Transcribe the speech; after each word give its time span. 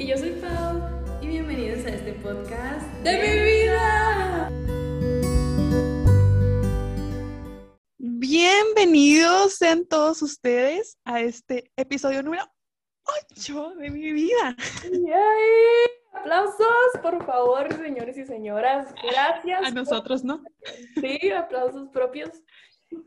Y 0.00 0.06
yo 0.06 0.16
soy 0.16 0.30
Pau 0.30 0.80
y 1.20 1.26
bienvenidos 1.26 1.84
a 1.84 1.90
este 1.90 2.14
podcast 2.14 2.90
de 3.04 3.18
mi 3.18 3.68
vida. 3.68 4.50
Bienvenidos 7.98 9.56
sean 9.56 9.84
todos 9.84 10.22
ustedes 10.22 10.96
a 11.04 11.20
este 11.20 11.70
episodio 11.76 12.22
número 12.22 12.44
8 13.36 13.74
de 13.76 13.90
mi 13.90 14.10
vida. 14.12 14.56
¡Yay! 14.90 15.90
Aplausos, 16.14 16.66
por 17.02 17.22
favor, 17.26 17.70
señores 17.76 18.16
y 18.16 18.24
señoras. 18.24 18.94
Gracias. 19.02 19.66
A 19.66 19.70
nosotros, 19.70 20.24
¿no? 20.24 20.42
Sí, 20.98 21.30
aplausos 21.30 21.90
propios. 21.90 22.30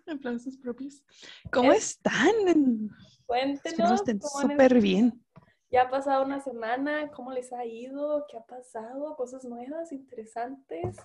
Aplausos 0.05 0.57
propios. 0.57 1.03
¿Cómo 1.51 1.73
están? 1.73 2.91
Cuéntenos. 3.25 3.93
estén 3.93 4.21
súper 4.21 4.79
bien. 4.79 5.22
Ya 5.73 5.81
ha 5.81 5.89
pasado 5.89 6.23
una 6.23 6.39
semana, 6.39 7.09
¿cómo 7.09 7.31
les 7.31 7.51
ha 7.51 7.65
ido? 7.65 8.27
¿Qué 8.29 8.37
ha 8.37 8.45
pasado? 8.45 9.15
¿Cosas 9.15 9.43
nuevas, 9.43 9.91
interesantes? 9.91 10.97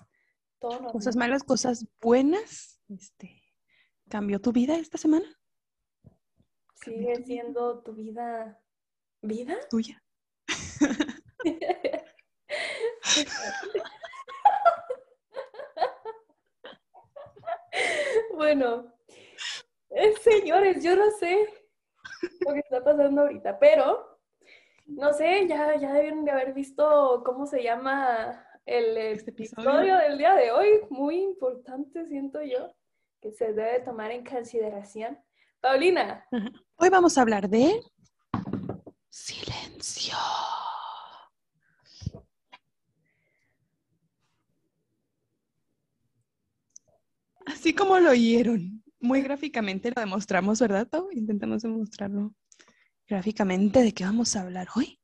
Todo 0.59 0.91
Cosas 0.91 1.15
malas, 1.15 1.43
cosas 1.43 1.87
buenas. 1.99 2.79
Este, 2.87 3.41
¿Cambió 4.09 4.39
tu 4.39 4.51
vida 4.51 4.75
esta 4.75 4.99
semana? 4.99 5.25
Sigue 6.75 7.15
siendo 7.25 7.81
tu 7.81 7.93
vida 7.93 8.61
vida. 9.23 9.57
Tuya. 9.71 10.03
bueno, 18.35 18.93
eh, 19.89 20.13
señores, 20.21 20.83
yo 20.83 20.95
no 20.95 21.09
sé 21.19 21.47
lo 22.45 22.53
que 22.53 22.59
está 22.59 22.83
pasando 22.83 23.21
ahorita, 23.21 23.57
pero 23.57 24.18
no 24.89 25.13
sé, 25.13 25.47
ya, 25.47 25.75
ya 25.77 25.93
deben 25.93 26.25
de 26.25 26.31
haber 26.31 26.53
visto 26.53 27.21
cómo 27.25 27.45
se 27.45 27.63
llama 27.63 28.45
el 28.65 28.97
Este 28.97 29.31
episodio 29.31 29.69
episodio. 29.71 29.97
del 29.97 30.17
día 30.17 30.33
de 30.35 30.51
hoy. 30.51 30.67
Muy 30.89 31.21
importante, 31.21 32.05
siento 32.05 32.41
yo, 32.41 32.73
que 33.21 33.31
se 33.31 33.53
debe 33.53 33.79
tomar 33.81 34.11
en 34.11 34.25
consideración. 34.25 35.17
Paulina, 35.61 36.25
Hoy 36.77 36.89
vamos 36.89 37.17
a 37.17 37.21
hablar 37.21 37.49
de 37.49 37.81
silencio. 39.09 40.15
Así 47.45 47.73
como 47.73 47.99
lo 47.99 48.11
oyeron, 48.11 48.83
muy 48.99 49.21
gráficamente 49.21 49.91
lo 49.95 49.99
demostramos, 50.01 50.59
¿verdad, 50.59 50.87
Pau? 50.87 51.09
Intentamos 51.11 51.63
demostrarlo 51.63 52.33
gráficamente 53.09 53.81
de 53.81 53.93
qué 53.93 54.03
vamos 54.05 54.35
a 54.35 54.41
hablar 54.41 54.67
hoy. 54.75 54.99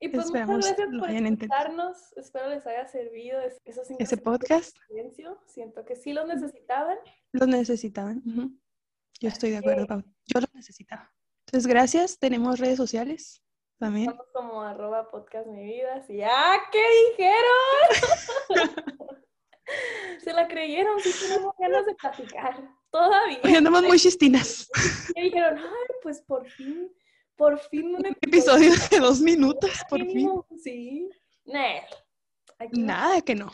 y 0.00 0.08
pues 0.10 0.26
Esperamos 0.26 0.56
muchas 0.56 0.76
gracias 0.76 1.00
por 1.00 1.10
escucharnos. 1.10 2.12
Espero 2.16 2.48
les 2.50 2.64
haya 2.66 2.86
servido 2.86 3.40
es- 3.40 3.58
esos 3.64 3.90
Ese 3.98 4.16
podcast 4.16 4.76
silencio. 4.86 5.40
Siento 5.46 5.84
que 5.84 5.96
sí 5.96 6.12
lo 6.12 6.24
necesitaban. 6.26 6.98
lo 7.32 7.46
necesitaban. 7.46 8.22
ujú. 8.24 8.52
Yo 9.20 9.28
estoy 9.28 9.50
de 9.50 9.56
acuerdo, 9.56 9.86
Pau. 9.88 10.02
Yo 10.26 10.40
lo 10.40 10.46
necesitaba. 10.54 11.12
Entonces, 11.46 11.66
gracias. 11.66 12.18
Tenemos 12.20 12.60
redes 12.60 12.76
sociales 12.76 13.42
también. 13.80 14.10
Estamos 14.10 14.28
como 14.32 14.62
arroba 14.62 15.10
podcast 15.10 15.48
mi 15.48 15.64
vida. 15.64 16.00
Sí, 16.06 16.20
¡ah! 16.22 16.56
¿Qué 16.70 16.84
dijeron? 17.10 18.78
Se 20.22 20.32
la 20.32 20.46
creyeron, 20.48 20.98
sí 21.00 21.10
tenemos 21.26 21.54
ganas 21.58 21.84
de 21.86 21.94
platicar. 21.94 22.70
Todavía. 22.90 23.38
Hoy 23.44 23.54
andamos 23.56 23.82
muy 23.82 23.98
chistinas. 23.98 24.68
Y 25.16 25.22
dijeron, 25.22 25.58
ay, 25.58 25.94
pues 26.02 26.22
por 26.22 26.46
fin, 26.48 26.90
por 27.38 27.58
fin 27.58 27.86
un 27.94 27.96
Un 27.96 28.06
episodio 28.06 28.72
de 28.90 28.98
dos 28.98 29.20
minutos, 29.20 29.70
por 29.88 30.00
fin. 30.00 30.08
mínimo". 30.08 30.46
Sí. 30.62 31.08
Nah. 31.46 31.80
Aquí 32.58 32.80
no 32.80 32.86
Nada 32.86 33.20
que 33.22 33.34
no. 33.34 33.50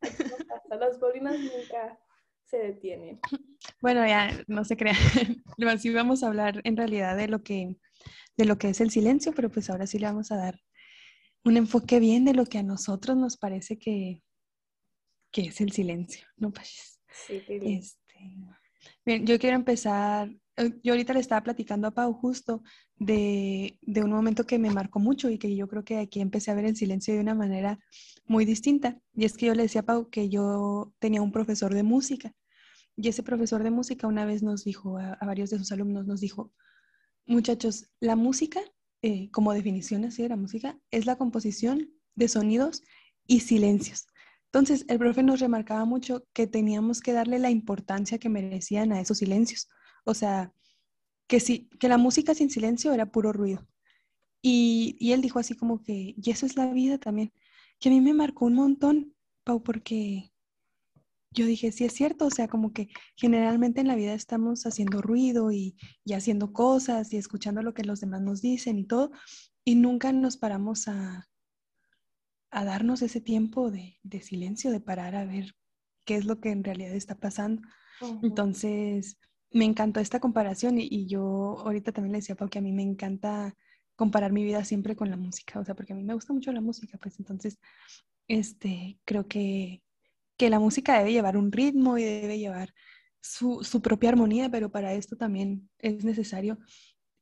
aquí 0.00 0.22
no. 0.70 0.76
Las 0.76 1.00
bolinas 1.00 1.36
nunca 1.38 1.98
se 2.44 2.58
detienen. 2.58 3.18
Bueno, 3.80 4.06
ya 4.06 4.30
no 4.46 4.64
se 4.64 4.76
crean. 4.76 4.96
Así 5.68 5.90
vamos 5.90 6.22
a 6.22 6.28
hablar 6.28 6.60
en 6.64 6.76
realidad 6.76 7.16
de 7.16 7.26
lo 7.28 7.42
que 7.42 7.76
de 8.36 8.44
lo 8.44 8.58
que 8.58 8.68
es 8.68 8.80
el 8.80 8.90
silencio, 8.90 9.32
pero 9.32 9.48
pues 9.50 9.70
ahora 9.70 9.86
sí 9.86 9.98
le 9.98 10.06
vamos 10.06 10.30
a 10.32 10.36
dar 10.36 10.60
un 11.44 11.56
enfoque 11.56 12.00
bien 12.00 12.24
de 12.24 12.34
lo 12.34 12.46
que 12.46 12.58
a 12.58 12.62
nosotros 12.62 13.16
nos 13.16 13.36
parece 13.36 13.78
que, 13.78 14.22
que 15.30 15.42
es 15.42 15.60
el 15.60 15.70
silencio, 15.72 16.26
¿no, 16.36 16.52
Pachis? 16.52 17.00
Sí, 17.10 17.42
qué 17.46 17.58
lindo. 17.58 17.78
Este, 17.86 18.18
bien, 19.04 19.26
yo 19.26 19.38
quiero 19.38 19.56
empezar. 19.56 20.28
Eh, 20.56 20.72
Yo 20.82 20.92
ahorita 20.92 21.12
le 21.12 21.20
estaba 21.20 21.42
platicando 21.42 21.88
a 21.88 21.90
Pau 21.92 22.12
justo 22.12 22.62
de, 22.96 23.78
de 23.82 24.02
un 24.02 24.10
momento 24.10 24.46
que 24.46 24.58
me 24.58 24.70
marcó 24.70 24.98
mucho 24.98 25.30
y 25.30 25.38
que 25.38 25.54
yo 25.54 25.68
creo 25.68 25.84
que 25.84 25.98
aquí 25.98 26.20
empecé 26.20 26.50
a 26.50 26.54
ver 26.54 26.64
el 26.64 26.76
silencio 26.76 27.14
de 27.14 27.20
una 27.20 27.34
manera 27.34 27.78
muy 28.26 28.44
distinta. 28.44 28.98
Y 29.14 29.24
es 29.24 29.36
que 29.36 29.46
yo 29.46 29.54
le 29.54 29.64
decía 29.64 29.82
a 29.82 29.84
Pau 29.84 30.10
que 30.10 30.28
yo 30.28 30.92
tenía 30.98 31.22
un 31.22 31.32
profesor 31.32 31.74
de 31.74 31.82
música. 31.82 32.32
Y 32.96 33.08
ese 33.08 33.22
profesor 33.22 33.62
de 33.62 33.70
música 33.70 34.06
una 34.06 34.24
vez 34.24 34.42
nos 34.42 34.64
dijo, 34.64 34.98
a, 34.98 35.14
a 35.14 35.26
varios 35.26 35.50
de 35.50 35.58
sus 35.58 35.72
alumnos, 35.72 36.06
nos 36.06 36.20
dijo, 36.20 36.52
muchachos, 37.26 37.90
la 38.00 38.16
música, 38.16 38.60
eh, 39.02 39.30
como 39.30 39.52
definición 39.52 40.04
así 40.04 40.22
de 40.22 40.28
la 40.28 40.36
música, 40.36 40.78
es 40.90 41.06
la 41.06 41.16
composición 41.16 41.90
de 42.14 42.28
sonidos 42.28 42.82
y 43.26 43.40
silencios. 43.40 44.06
Entonces, 44.46 44.84
el 44.88 44.98
profe 44.98 45.22
nos 45.22 45.40
remarcaba 45.40 45.84
mucho 45.84 46.26
que 46.32 46.46
teníamos 46.46 47.00
que 47.00 47.12
darle 47.12 47.38
la 47.38 47.50
importancia 47.50 48.18
que 48.18 48.28
merecían 48.28 48.92
a 48.92 49.00
esos 49.00 49.18
silencios. 49.18 49.68
O 50.04 50.14
sea, 50.14 50.52
que, 51.26 51.40
sí, 51.40 51.68
que 51.80 51.88
la 51.88 51.98
música 51.98 52.34
sin 52.34 52.50
silencio 52.50 52.92
era 52.92 53.10
puro 53.10 53.32
ruido. 53.32 53.66
Y, 54.42 54.96
y 54.98 55.12
él 55.12 55.22
dijo 55.22 55.38
así 55.38 55.54
como 55.54 55.82
que, 55.82 56.14
y 56.16 56.30
eso 56.30 56.46
es 56.46 56.56
la 56.56 56.72
vida 56.72 56.98
también, 56.98 57.32
que 57.80 57.88
a 57.88 57.92
mí 57.92 58.00
me 58.00 58.14
marcó 58.14 58.44
un 58.44 58.54
montón, 58.54 59.14
Pau, 59.42 59.62
porque 59.62 60.32
yo 61.30 61.46
dije, 61.46 61.72
sí 61.72 61.84
es 61.84 61.92
cierto, 61.92 62.26
o 62.26 62.30
sea, 62.30 62.48
como 62.48 62.72
que 62.72 62.88
generalmente 63.16 63.80
en 63.80 63.88
la 63.88 63.96
vida 63.96 64.14
estamos 64.14 64.66
haciendo 64.66 65.02
ruido 65.02 65.50
y, 65.50 65.76
y 66.04 66.12
haciendo 66.12 66.52
cosas 66.52 67.12
y 67.12 67.16
escuchando 67.16 67.62
lo 67.62 67.74
que 67.74 67.84
los 67.84 68.00
demás 68.00 68.22
nos 68.22 68.40
dicen 68.40 68.78
y 68.78 68.84
todo, 68.84 69.10
y 69.64 69.74
nunca 69.74 70.12
nos 70.12 70.36
paramos 70.36 70.86
a, 70.88 71.28
a 72.50 72.64
darnos 72.64 73.02
ese 73.02 73.20
tiempo 73.20 73.70
de, 73.70 73.98
de 74.02 74.20
silencio, 74.20 74.70
de 74.70 74.80
parar 74.80 75.16
a 75.16 75.24
ver 75.24 75.54
qué 76.04 76.16
es 76.16 76.24
lo 76.24 76.40
que 76.40 76.50
en 76.50 76.62
realidad 76.62 76.94
está 76.94 77.16
pasando. 77.16 77.62
Entonces, 78.22 79.18
me 79.54 79.64
encantó 79.64 80.00
esta 80.00 80.20
comparación 80.20 80.78
y, 80.78 80.88
y 80.90 81.06
yo 81.06 81.56
ahorita 81.60 81.92
también 81.92 82.12
le 82.12 82.18
decía 82.18 82.34
a 82.34 82.36
Pau 82.36 82.50
que 82.50 82.58
a 82.58 82.62
mí 82.62 82.72
me 82.72 82.82
encanta 82.82 83.56
comparar 83.96 84.32
mi 84.32 84.44
vida 84.44 84.64
siempre 84.64 84.96
con 84.96 85.08
la 85.08 85.16
música, 85.16 85.60
o 85.60 85.64
sea, 85.64 85.74
porque 85.74 85.92
a 85.92 85.96
mí 85.96 86.02
me 86.02 86.14
gusta 86.14 86.32
mucho 86.32 86.52
la 86.52 86.60
música, 86.60 86.98
pues 86.98 87.18
entonces, 87.20 87.58
este, 88.28 88.98
creo 89.04 89.28
que, 89.28 89.82
que 90.36 90.50
la 90.50 90.58
música 90.58 90.98
debe 90.98 91.12
llevar 91.12 91.36
un 91.36 91.52
ritmo 91.52 91.96
y 91.96 92.02
debe 92.02 92.38
llevar 92.38 92.74
su, 93.20 93.62
su 93.62 93.80
propia 93.80 94.10
armonía, 94.10 94.50
pero 94.50 94.70
para 94.70 94.92
esto 94.92 95.16
también 95.16 95.70
es 95.78 96.04
necesario 96.04 96.58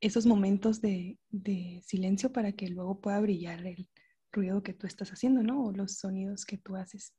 esos 0.01 0.25
momentos 0.25 0.81
de, 0.81 1.19
de 1.29 1.81
silencio 1.85 2.31
para 2.31 2.51
que 2.51 2.67
luego 2.67 2.99
pueda 2.99 3.21
brillar 3.21 3.65
el 3.65 3.87
ruido 4.31 4.63
que 4.63 4.73
tú 4.73 4.87
estás 4.87 5.11
haciendo, 5.11 5.43
¿no? 5.43 5.63
O 5.63 5.71
los 5.71 5.99
sonidos 5.99 6.45
que 6.45 6.57
tú 6.57 6.75
haces. 6.75 7.13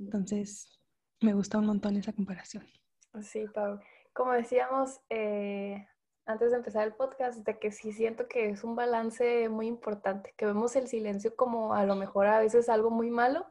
Entonces, 0.00 0.80
me 1.20 1.34
gusta 1.34 1.58
un 1.58 1.66
montón 1.66 1.96
esa 1.96 2.12
comparación. 2.12 2.66
Sí, 3.22 3.44
Pau. 3.54 3.78
Como 4.12 4.32
decíamos 4.32 5.00
eh, 5.10 5.86
antes 6.26 6.50
de 6.50 6.58
empezar 6.58 6.86
el 6.86 6.94
podcast, 6.94 7.38
de 7.38 7.58
que 7.58 7.70
sí 7.70 7.92
siento 7.92 8.28
que 8.28 8.50
es 8.50 8.64
un 8.64 8.76
balance 8.76 9.48
muy 9.48 9.66
importante, 9.66 10.34
que 10.36 10.46
vemos 10.46 10.76
el 10.76 10.88
silencio 10.88 11.34
como 11.36 11.74
a 11.74 11.84
lo 11.84 11.94
mejor 11.94 12.26
a 12.26 12.40
veces 12.40 12.68
algo 12.68 12.90
muy 12.90 13.10
malo 13.10 13.46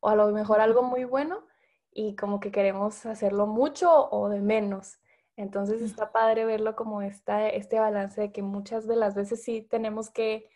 o 0.00 0.08
a 0.08 0.16
lo 0.16 0.28
mejor 0.28 0.60
algo 0.60 0.82
muy 0.82 1.04
bueno 1.04 1.46
y 1.90 2.14
como 2.16 2.40
que 2.40 2.50
queremos 2.50 3.06
hacerlo 3.06 3.46
mucho 3.46 4.08
o 4.10 4.28
de 4.28 4.40
menos. 4.40 4.98
Entonces 5.36 5.82
está 5.82 6.12
padre 6.12 6.44
verlo 6.44 6.76
como 6.76 7.02
esta, 7.02 7.48
este 7.48 7.80
balance 7.80 8.20
de 8.20 8.32
que 8.32 8.42
muchas 8.42 8.86
de 8.86 8.96
las 8.96 9.14
veces 9.14 9.42
sí 9.42 9.62
tenemos 9.62 10.10
que 10.10 10.48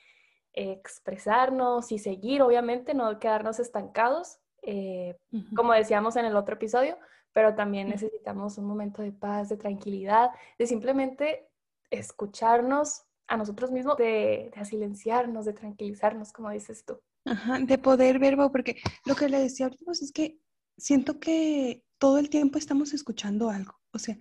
expresarnos 0.53 1.93
y 1.93 1.99
seguir, 1.99 2.43
obviamente, 2.43 2.95
no 2.95 3.19
quedarnos 3.19 3.59
estancados. 3.61 4.39
eh, 4.63 5.17
como 5.55 5.73
decíamos 5.73 6.17
en 6.17 6.25
el 6.25 6.37
otro 6.37 6.55
episodio, 6.55 6.99
pero 7.37 7.55
también 7.55 7.91
necesitamos 7.91 8.57
un 8.57 8.65
momento 8.65 9.03
de 9.03 9.13
paz, 9.13 9.51
de 9.51 9.59
tranquilidad, 9.59 10.31
de 10.59 10.67
simplemente 10.67 11.47
escucharnos 11.91 13.03
a 13.29 13.37
nosotros 13.37 13.71
mismos, 13.71 13.99
de, 13.99 14.51
de 14.57 14.65
silenciarnos, 14.65 15.45
de 15.45 15.53
tranquilizarnos, 15.53 16.33
como 16.33 16.49
dices 16.49 16.87
tú. 16.87 16.99
Ajá, 17.27 17.59
de 17.59 17.77
poder 17.77 18.19
ver, 18.19 18.39
Pau, 18.39 18.51
porque 18.51 18.79
lo 19.05 19.15
que 19.15 19.29
le 19.29 19.39
decía 19.39 19.67
ahorita 19.67 19.85
pues, 19.85 20.01
es 20.01 20.13
que 20.13 20.39
siento 20.79 21.21
que 21.21 21.85
todo 21.99 22.17
el 22.17 22.31
tiempo 22.31 22.57
estamos 22.57 22.95
escuchando 22.95 23.51
algo, 23.51 23.75
o 23.93 23.99
sea, 23.99 24.17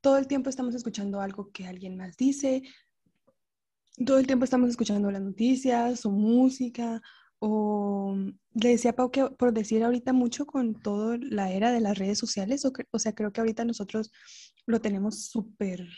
todo 0.00 0.16
el 0.18 0.28
tiempo 0.28 0.48
estamos 0.48 0.76
escuchando 0.76 1.20
algo 1.20 1.50
que 1.50 1.66
alguien 1.66 1.96
más 1.96 2.16
dice, 2.16 2.62
todo 4.06 4.20
el 4.20 4.26
tiempo 4.28 4.44
estamos 4.44 4.70
escuchando 4.70 5.10
las 5.10 5.22
noticias 5.22 6.06
o 6.06 6.12
música, 6.12 7.02
o 7.44 8.14
le 8.54 8.68
decía 8.68 8.92
a 8.92 8.94
Pau 8.94 9.10
que 9.10 9.26
por 9.30 9.52
decir 9.52 9.82
ahorita 9.82 10.12
mucho 10.12 10.46
con 10.46 10.80
toda 10.80 11.18
la 11.20 11.50
era 11.50 11.72
de 11.72 11.80
las 11.80 11.98
redes 11.98 12.16
sociales, 12.16 12.64
o, 12.64 12.72
o 12.92 12.98
sea, 13.00 13.14
creo 13.16 13.32
que 13.32 13.40
ahorita 13.40 13.64
nosotros 13.64 14.12
lo 14.64 14.80
tenemos 14.80 15.26
súper 15.26 15.88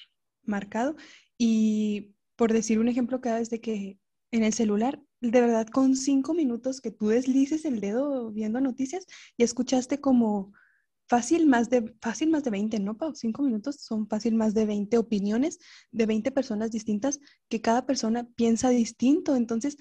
marcado 0.42 0.96
y 1.36 2.14
por 2.36 2.52
decir 2.52 2.78
un 2.78 2.88
ejemplo, 2.88 3.20
cada 3.20 3.40
vez 3.40 3.50
de 3.50 3.60
que 3.60 3.98
en 4.30 4.42
el 4.42 4.54
celular, 4.54 5.02
de 5.20 5.40
verdad 5.42 5.66
con 5.68 5.96
cinco 5.96 6.32
minutos 6.32 6.80
que 6.80 6.90
tú 6.90 7.08
deslices 7.08 7.66
el 7.66 7.78
dedo 7.78 8.30
viendo 8.30 8.58
noticias 8.62 9.04
y 9.36 9.42
escuchaste 9.42 10.00
como 10.00 10.54
fácil 11.06 11.46
más 11.46 11.68
de, 11.68 11.94
fácil 12.00 12.30
más 12.30 12.42
de 12.44 12.52
20, 12.52 12.80
¿no, 12.80 12.96
Pau? 12.96 13.14
Cinco 13.14 13.42
minutos 13.42 13.76
son 13.80 14.08
fácil 14.08 14.34
más 14.34 14.54
de 14.54 14.64
20 14.64 14.96
opiniones 14.96 15.58
de 15.92 16.06
20 16.06 16.30
personas 16.30 16.70
distintas 16.70 17.20
que 17.50 17.60
cada 17.60 17.84
persona 17.84 18.26
piensa 18.34 18.70
distinto. 18.70 19.36
Entonces, 19.36 19.76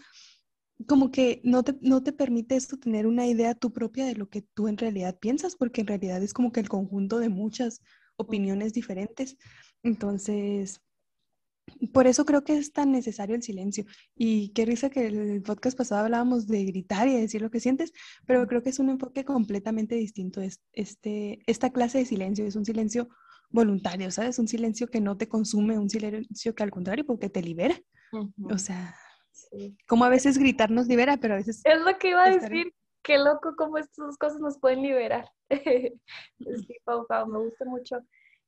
como 0.88 1.12
que 1.12 1.42
no 1.44 1.64
te, 1.64 1.76
no 1.82 2.04
te 2.04 2.14
permite 2.14 2.56
esto 2.56 2.78
tener 2.78 3.08
una 3.08 3.28
idea 3.28 3.56
tú 3.56 3.72
propia 3.72 4.06
de 4.06 4.16
lo 4.16 4.30
que 4.30 4.42
tú 4.42 4.68
en 4.68 4.78
realidad 4.78 5.18
piensas, 5.20 5.56
porque 5.56 5.82
en 5.82 5.88
realidad 5.88 6.22
es 6.22 6.34
como 6.34 6.52
que 6.52 6.60
el 6.60 6.70
conjunto 6.70 7.20
de 7.20 7.30
muchas 7.30 7.82
opiniones 8.18 8.74
diferentes. 8.74 9.38
Entonces, 9.84 10.82
por 11.94 12.08
eso 12.08 12.26
creo 12.26 12.44
que 12.44 12.58
es 12.58 12.74
tan 12.74 12.92
necesario 12.92 13.36
el 13.36 13.44
silencio. 13.44 13.86
Y 14.16 14.50
qué 14.50 14.66
risa 14.66 14.90
que 14.90 15.08
el 15.08 15.42
podcast 15.44 15.78
pasado 15.78 16.04
hablábamos 16.04 16.48
de 16.48 16.66
gritar 16.66 17.08
y 17.08 17.14
de 17.14 17.22
decir 17.22 17.42
lo 17.42 17.52
que 17.52 17.60
sientes, 17.60 17.94
pero 18.26 18.46
creo 18.48 18.62
que 18.64 18.70
es 18.70 18.80
un 18.80 18.90
enfoque 18.90 19.24
completamente 19.24 19.96
distinto. 19.96 20.42
Este, 20.74 21.42
esta 21.46 21.72
clase 21.72 22.00
de 22.00 22.06
silencio 22.06 22.46
es 22.46 22.56
un 22.56 22.66
silencio 22.66 23.10
voluntario, 23.50 24.12
¿sabes? 24.12 24.40
Un 24.40 24.48
silencio 24.48 24.88
que 24.88 25.00
no 25.00 25.16
te 25.18 25.28
consume, 25.28 25.78
un 25.78 25.90
silencio 25.90 26.56
que 26.56 26.64
al 26.64 26.72
contrario, 26.72 27.06
porque 27.06 27.30
te 27.30 27.42
libera. 27.42 27.80
O 28.44 28.58
sea, 28.58 28.96
como 29.88 30.06
a 30.06 30.10
veces 30.10 30.38
gritar 30.38 30.72
nos 30.72 30.88
libera, 30.88 31.18
pero 31.18 31.34
a 31.34 31.38
veces... 31.38 31.62
Es 31.64 31.82
lo 31.82 31.98
que 31.98 32.10
iba 32.10 32.26
a 32.26 32.30
decir. 32.30 32.74
Qué 33.04 33.18
loco 33.18 33.54
cómo 33.58 33.78
estas 33.78 34.18
cosas 34.18 34.40
nos 34.40 34.58
pueden 34.58 34.82
liberar. 34.82 35.30
sí, 35.50 36.78
Pau, 36.86 37.06
Pau, 37.06 37.28
me 37.28 37.40
gusta 37.40 37.66
mucho. 37.66 37.98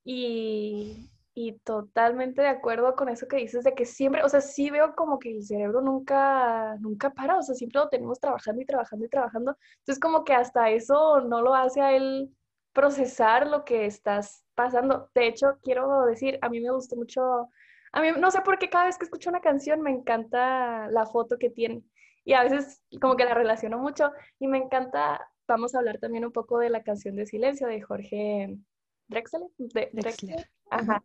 Y, 0.05 1.09
y 1.33 1.59
totalmente 1.59 2.41
de 2.41 2.47
acuerdo 2.47 2.95
con 2.95 3.09
eso 3.09 3.27
que 3.27 3.35
dices 3.35 3.65
de 3.65 3.75
que 3.75 3.85
siempre, 3.85 4.23
o 4.23 4.29
sea, 4.29 4.39
sí 4.39 4.69
veo 4.69 4.95
como 4.95 5.19
que 5.19 5.31
el 5.31 5.43
cerebro 5.43 5.81
nunca, 5.81 6.77
nunca 6.79 7.09
para, 7.09 7.37
o 7.37 7.41
sea, 7.41 7.55
siempre 7.55 7.81
lo 7.81 7.89
tenemos 7.89 8.21
trabajando 8.21 8.61
y 8.61 8.65
trabajando 8.65 9.05
y 9.05 9.09
trabajando. 9.09 9.57
Entonces 9.79 9.99
como 9.99 10.23
que 10.23 10.33
hasta 10.33 10.69
eso 10.69 11.19
no 11.19 11.41
lo 11.41 11.53
hace 11.53 11.81
a 11.81 11.93
él 11.93 12.33
procesar 12.71 13.47
lo 13.47 13.65
que 13.65 13.85
estás 13.85 14.45
pasando. 14.55 15.09
De 15.13 15.27
hecho, 15.27 15.57
quiero 15.61 16.05
decir, 16.05 16.39
a 16.41 16.49
mí 16.49 16.61
me 16.61 16.71
gustó 16.71 16.95
mucho, 16.95 17.49
a 17.95 18.01
mí 18.01 18.09
no 18.19 18.29
sé 18.29 18.41
por 18.41 18.59
qué 18.59 18.69
cada 18.69 18.85
vez 18.85 18.97
que 18.97 19.05
escucho 19.05 19.29
una 19.29 19.39
canción 19.39 19.81
me 19.81 19.89
encanta 19.89 20.87
la 20.89 21.05
foto 21.05 21.37
que 21.39 21.49
tiene 21.49 21.81
y 22.25 22.33
a 22.33 22.43
veces 22.43 22.81
como 22.99 23.15
que 23.15 23.23
la 23.23 23.33
relaciono 23.33 23.77
mucho 23.77 24.11
y 24.37 24.47
me 24.47 24.57
encanta, 24.57 25.25
vamos 25.47 25.73
a 25.73 25.79
hablar 25.79 25.99
también 25.99 26.25
un 26.25 26.33
poco 26.33 26.59
de 26.59 26.69
la 26.69 26.83
canción 26.83 27.15
de 27.15 27.25
Silencio 27.25 27.67
de 27.67 27.81
Jorge 27.81 28.57
Drexler. 29.07 29.43
De, 29.57 29.89
Drexler. 29.93 30.49
Ajá. 30.69 31.03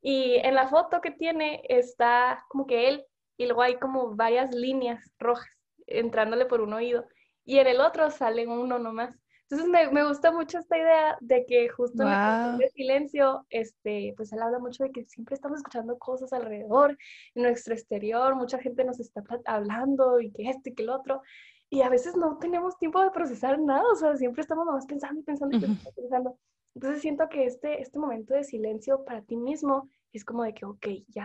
Y 0.00 0.34
en 0.42 0.56
la 0.56 0.66
foto 0.66 1.00
que 1.00 1.12
tiene 1.12 1.62
está 1.68 2.44
como 2.48 2.66
que 2.66 2.88
él 2.88 3.06
y 3.36 3.46
luego 3.46 3.62
hay 3.62 3.76
como 3.78 4.16
varias 4.16 4.52
líneas 4.52 5.14
rojas 5.20 5.48
entrándole 5.86 6.46
por 6.46 6.60
un 6.60 6.72
oído 6.72 7.06
y 7.44 7.58
en 7.58 7.68
el 7.68 7.80
otro 7.80 8.10
sale 8.10 8.48
uno 8.48 8.80
nomás. 8.80 9.21
Entonces 9.52 9.70
me, 9.70 9.90
me 9.90 10.08
gusta 10.08 10.32
mucho 10.32 10.58
esta 10.58 10.78
idea 10.78 11.18
de 11.20 11.44
que 11.44 11.68
justo 11.68 12.04
en 12.04 12.62
el 12.62 12.70
silencio, 12.70 13.44
este, 13.50 14.14
pues 14.16 14.32
él 14.32 14.40
habla 14.40 14.58
mucho 14.58 14.82
de 14.82 14.92
que 14.92 15.04
siempre 15.04 15.34
estamos 15.34 15.58
escuchando 15.58 15.98
cosas 15.98 16.32
alrededor, 16.32 16.96
en 17.34 17.42
nuestro 17.42 17.74
exterior, 17.74 18.34
mucha 18.34 18.58
gente 18.58 18.82
nos 18.82 18.98
está 18.98 19.22
hablando 19.44 20.20
y 20.20 20.32
que 20.32 20.48
este 20.48 20.70
y 20.70 20.74
que 20.74 20.84
el 20.84 20.88
otro, 20.88 21.20
y 21.68 21.82
a 21.82 21.90
veces 21.90 22.16
no 22.16 22.38
tenemos 22.38 22.78
tiempo 22.78 23.02
de 23.02 23.10
procesar 23.10 23.60
nada, 23.60 23.84
o 23.92 23.94
sea, 23.94 24.16
siempre 24.16 24.40
estamos 24.40 24.64
nomás 24.64 24.86
pensando 24.86 25.20
y 25.20 25.22
pensando 25.22 25.54
y 25.54 25.60
pensando. 25.60 25.92
pensando. 25.94 26.38
Entonces 26.74 27.02
siento 27.02 27.28
que 27.28 27.44
este, 27.44 27.82
este 27.82 27.98
momento 27.98 28.32
de 28.32 28.44
silencio 28.44 29.04
para 29.04 29.20
ti 29.20 29.36
mismo 29.36 29.90
es 30.14 30.24
como 30.24 30.44
de 30.44 30.54
que, 30.54 30.64
ok, 30.64 30.86
ya 31.08 31.24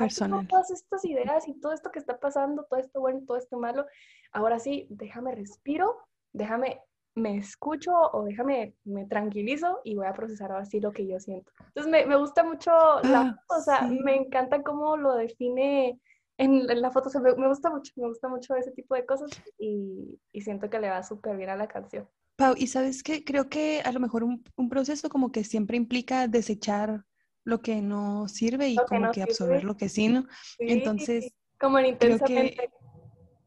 todas 0.50 0.70
estas 0.72 1.06
ideas 1.06 1.48
y 1.48 1.54
todo 1.62 1.72
esto 1.72 1.92
que 1.92 2.00
está 2.00 2.20
pasando, 2.20 2.66
todo 2.70 2.80
esto 2.80 3.00
bueno, 3.00 3.22
todo 3.26 3.38
esto 3.38 3.58
malo, 3.58 3.86
ahora 4.34 4.60
sí, 4.60 4.86
déjame 4.90 5.34
respiro, 5.34 5.96
déjame, 6.34 6.82
me 7.18 7.38
escucho 7.38 7.92
o 8.14 8.24
déjame, 8.24 8.76
me 8.86 9.06
tranquilizo 9.06 9.82
y 9.84 9.96
voy 9.96 10.06
a 10.06 10.14
procesar 10.14 10.52
ahora 10.52 10.66
sí 10.66 10.80
lo 10.80 10.92
que 10.92 11.08
yo 11.08 11.20
siento. 11.20 11.52
Entonces 11.68 11.92
me, 11.92 12.06
me 12.06 12.16
gusta 12.16 12.44
mucho 12.44 12.72
la, 13.04 13.22
ah, 13.22 13.44
o 13.58 13.62
sea, 13.62 13.82
me 13.82 14.16
encanta 14.16 14.62
cómo 14.62 14.98
lo 14.98 15.16
define 15.16 16.00
en, 16.38 16.70
en 16.70 16.82
la 16.82 16.92
foto, 16.92 17.10
me, 17.20 17.36
me, 17.36 17.48
gusta 17.48 17.72
mucho, 17.72 17.92
me 17.96 18.08
gusta 18.08 18.28
mucho 18.28 18.56
ese 18.56 18.72
tipo 18.72 18.94
de 18.94 19.06
cosas 19.06 19.32
y, 19.58 20.20
y 20.32 20.42
siento 20.42 20.70
que 20.70 20.80
le 20.80 20.90
va 20.90 21.02
súper 21.02 21.36
bien 21.36 21.50
a 21.50 21.56
la 21.56 21.68
canción. 21.68 22.08
Pau, 22.36 22.54
y 22.56 22.68
sabes 22.68 23.02
qué, 23.02 23.24
creo 23.24 23.50
que 23.50 23.82
a 23.84 23.92
lo 23.92 24.00
mejor 24.00 24.24
un, 24.24 24.44
un, 24.56 24.70
proceso 24.70 25.10
como 25.10 25.32
que 25.32 25.44
siempre 25.44 25.76
implica 25.76 26.28
desechar 26.28 27.04
lo 27.44 27.62
que 27.62 27.82
no 27.82 28.28
sirve 28.28 28.70
y 28.70 28.76
como 28.76 29.12
que, 29.12 29.24
absorber 29.24 29.64
lo 29.64 29.76
que 29.76 29.90
sí, 29.90 30.08
¿no? 30.08 30.28
Entonces, 30.60 31.34
como 31.60 31.80
en 31.80 31.88
intensamente. 31.88 32.70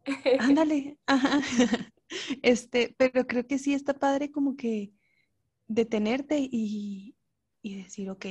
Que... 0.04 0.06
Ándale, 0.40 0.98
ajá. 1.06 1.38
Este, 2.42 2.94
pero 2.98 3.26
creo 3.26 3.46
que 3.46 3.58
sí 3.58 3.74
está 3.74 3.94
padre 3.94 4.30
como 4.30 4.56
que 4.56 4.92
detenerte 5.68 6.38
y, 6.38 7.16
y 7.62 7.82
decir, 7.82 8.10
ok. 8.10 8.26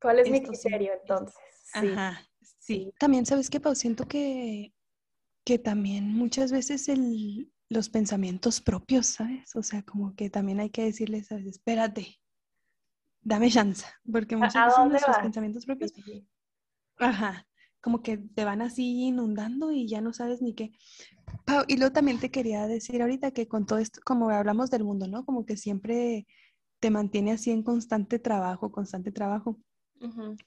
¿Cuál 0.00 0.20
es 0.20 0.30
mi 0.30 0.42
criterio 0.42 0.92
entonces? 1.00 1.36
Ajá, 1.74 2.24
sí. 2.60 2.92
También, 2.98 3.26
¿sabes 3.26 3.50
qué, 3.50 3.60
Pau? 3.60 3.74
Siento 3.74 4.06
que, 4.06 4.72
que 5.44 5.58
también 5.58 6.14
muchas 6.14 6.52
veces 6.52 6.88
el, 6.88 7.50
los 7.68 7.88
pensamientos 7.88 8.60
propios, 8.60 9.06
¿sabes? 9.06 9.54
O 9.56 9.62
sea, 9.62 9.82
como 9.82 10.14
que 10.14 10.30
también 10.30 10.60
hay 10.60 10.70
que 10.70 10.84
decirles, 10.84 11.26
¿sabes? 11.26 11.46
Espérate, 11.46 12.20
dame 13.20 13.50
chance, 13.50 13.84
porque 14.10 14.36
muchas 14.36 14.76
veces 14.78 15.06
los 15.08 15.18
pensamientos 15.18 15.66
propios, 15.66 15.92
ajá, 16.98 17.46
como 17.80 18.02
que 18.02 18.18
te 18.18 18.44
van 18.44 18.62
así 18.62 19.04
inundando 19.06 19.72
y 19.72 19.88
ya 19.88 20.00
no 20.00 20.12
sabes 20.12 20.42
ni 20.42 20.54
qué. 20.54 20.72
y 21.68 21.76
luego 21.76 21.92
también 21.92 22.18
te 22.18 22.30
quería 22.30 22.66
decir 22.66 23.00
ahorita 23.02 23.30
que 23.30 23.48
con 23.48 23.66
todo 23.66 23.78
esto, 23.78 24.00
como 24.04 24.30
hablamos 24.30 24.70
del 24.70 24.84
mundo, 24.84 25.06
¿no? 25.06 25.24
Como 25.24 25.46
que 25.46 25.56
siempre 25.56 26.26
te 26.80 26.90
mantiene 26.90 27.32
así 27.32 27.50
en 27.50 27.62
constante 27.62 28.18
trabajo, 28.18 28.72
constante 28.72 29.12
trabajo. 29.12 29.58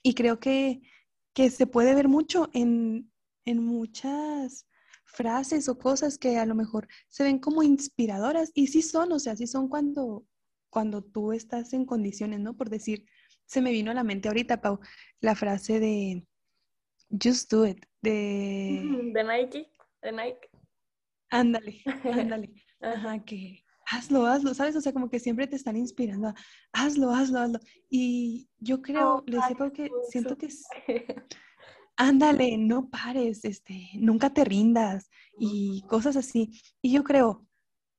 Y 0.02 0.14
creo 0.14 0.40
que, 0.40 0.80
que 1.34 1.50
se 1.50 1.66
puede 1.66 1.94
ver 1.94 2.08
mucho 2.08 2.48
en, 2.54 3.12
en 3.44 3.62
muchas 3.62 4.66
frases 5.04 5.68
o 5.68 5.78
cosas 5.78 6.16
que 6.16 6.38
a 6.38 6.46
lo 6.46 6.54
mejor 6.54 6.88
se 7.08 7.22
ven 7.24 7.38
como 7.38 7.62
inspiradoras 7.62 8.50
y 8.54 8.68
sí 8.68 8.80
son, 8.80 9.12
o 9.12 9.18
sea, 9.18 9.36
sí 9.36 9.46
son 9.46 9.68
cuando, 9.68 10.24
cuando 10.70 11.02
tú 11.02 11.32
estás 11.32 11.74
en 11.74 11.84
condiciones, 11.84 12.40
¿no? 12.40 12.56
Por 12.56 12.70
decir, 12.70 13.04
se 13.44 13.60
me 13.60 13.72
vino 13.72 13.90
a 13.90 13.94
la 13.94 14.04
mente 14.04 14.28
ahorita, 14.28 14.62
Pau, 14.62 14.80
la 15.20 15.34
frase 15.34 15.80
de 15.80 16.26
Just 17.20 17.50
Do 17.50 17.66
It, 17.66 17.84
de... 18.00 19.10
De 19.12 19.24
Nike, 19.24 19.70
de 20.02 20.12
Nike. 20.12 20.48
Ándale, 21.30 21.82
ándale. 22.04 22.52
Ajá, 22.80 23.22
que 23.24 23.64
hazlo, 23.86 24.26
hazlo, 24.26 24.54
¿sabes? 24.54 24.76
O 24.76 24.80
sea, 24.80 24.92
como 24.92 25.08
que 25.08 25.20
siempre 25.20 25.46
te 25.46 25.56
están 25.56 25.76
inspirando 25.76 26.28
a 26.28 26.34
hazlo, 26.72 27.10
hazlo, 27.10 27.40
hazlo. 27.40 27.58
Y 27.90 28.48
yo 28.58 28.82
creo, 28.82 29.16
oh, 29.16 29.24
les 29.26 29.46
digo 29.48 29.72
que 29.72 29.90
siento 30.10 30.36
que 30.36 30.46
es, 30.46 30.64
ándale, 31.96 32.56
no 32.58 32.88
pares, 32.88 33.44
este, 33.44 33.90
nunca 33.94 34.30
te 34.30 34.44
rindas 34.44 35.10
y 35.38 35.82
cosas 35.88 36.16
así. 36.16 36.60
Y 36.80 36.92
yo 36.92 37.04
creo, 37.04 37.46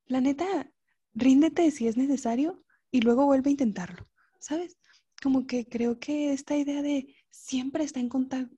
la 0.06 0.22
neta, 0.22 0.72
ríndete 1.14 1.70
si 1.72 1.88
es 1.88 1.98
necesario 1.98 2.64
y 2.92 3.02
luego 3.02 3.26
vuelve 3.26 3.50
a 3.50 3.52
intentarlo, 3.52 4.08
¿sabes? 4.40 4.78
Como 5.22 5.48
que 5.48 5.66
creo 5.66 6.00
que 6.00 6.34
esta 6.34 6.58
idea 6.58 6.82
de 6.82 7.16
siempre 7.34 7.84
está 7.84 8.00
en, 8.00 8.10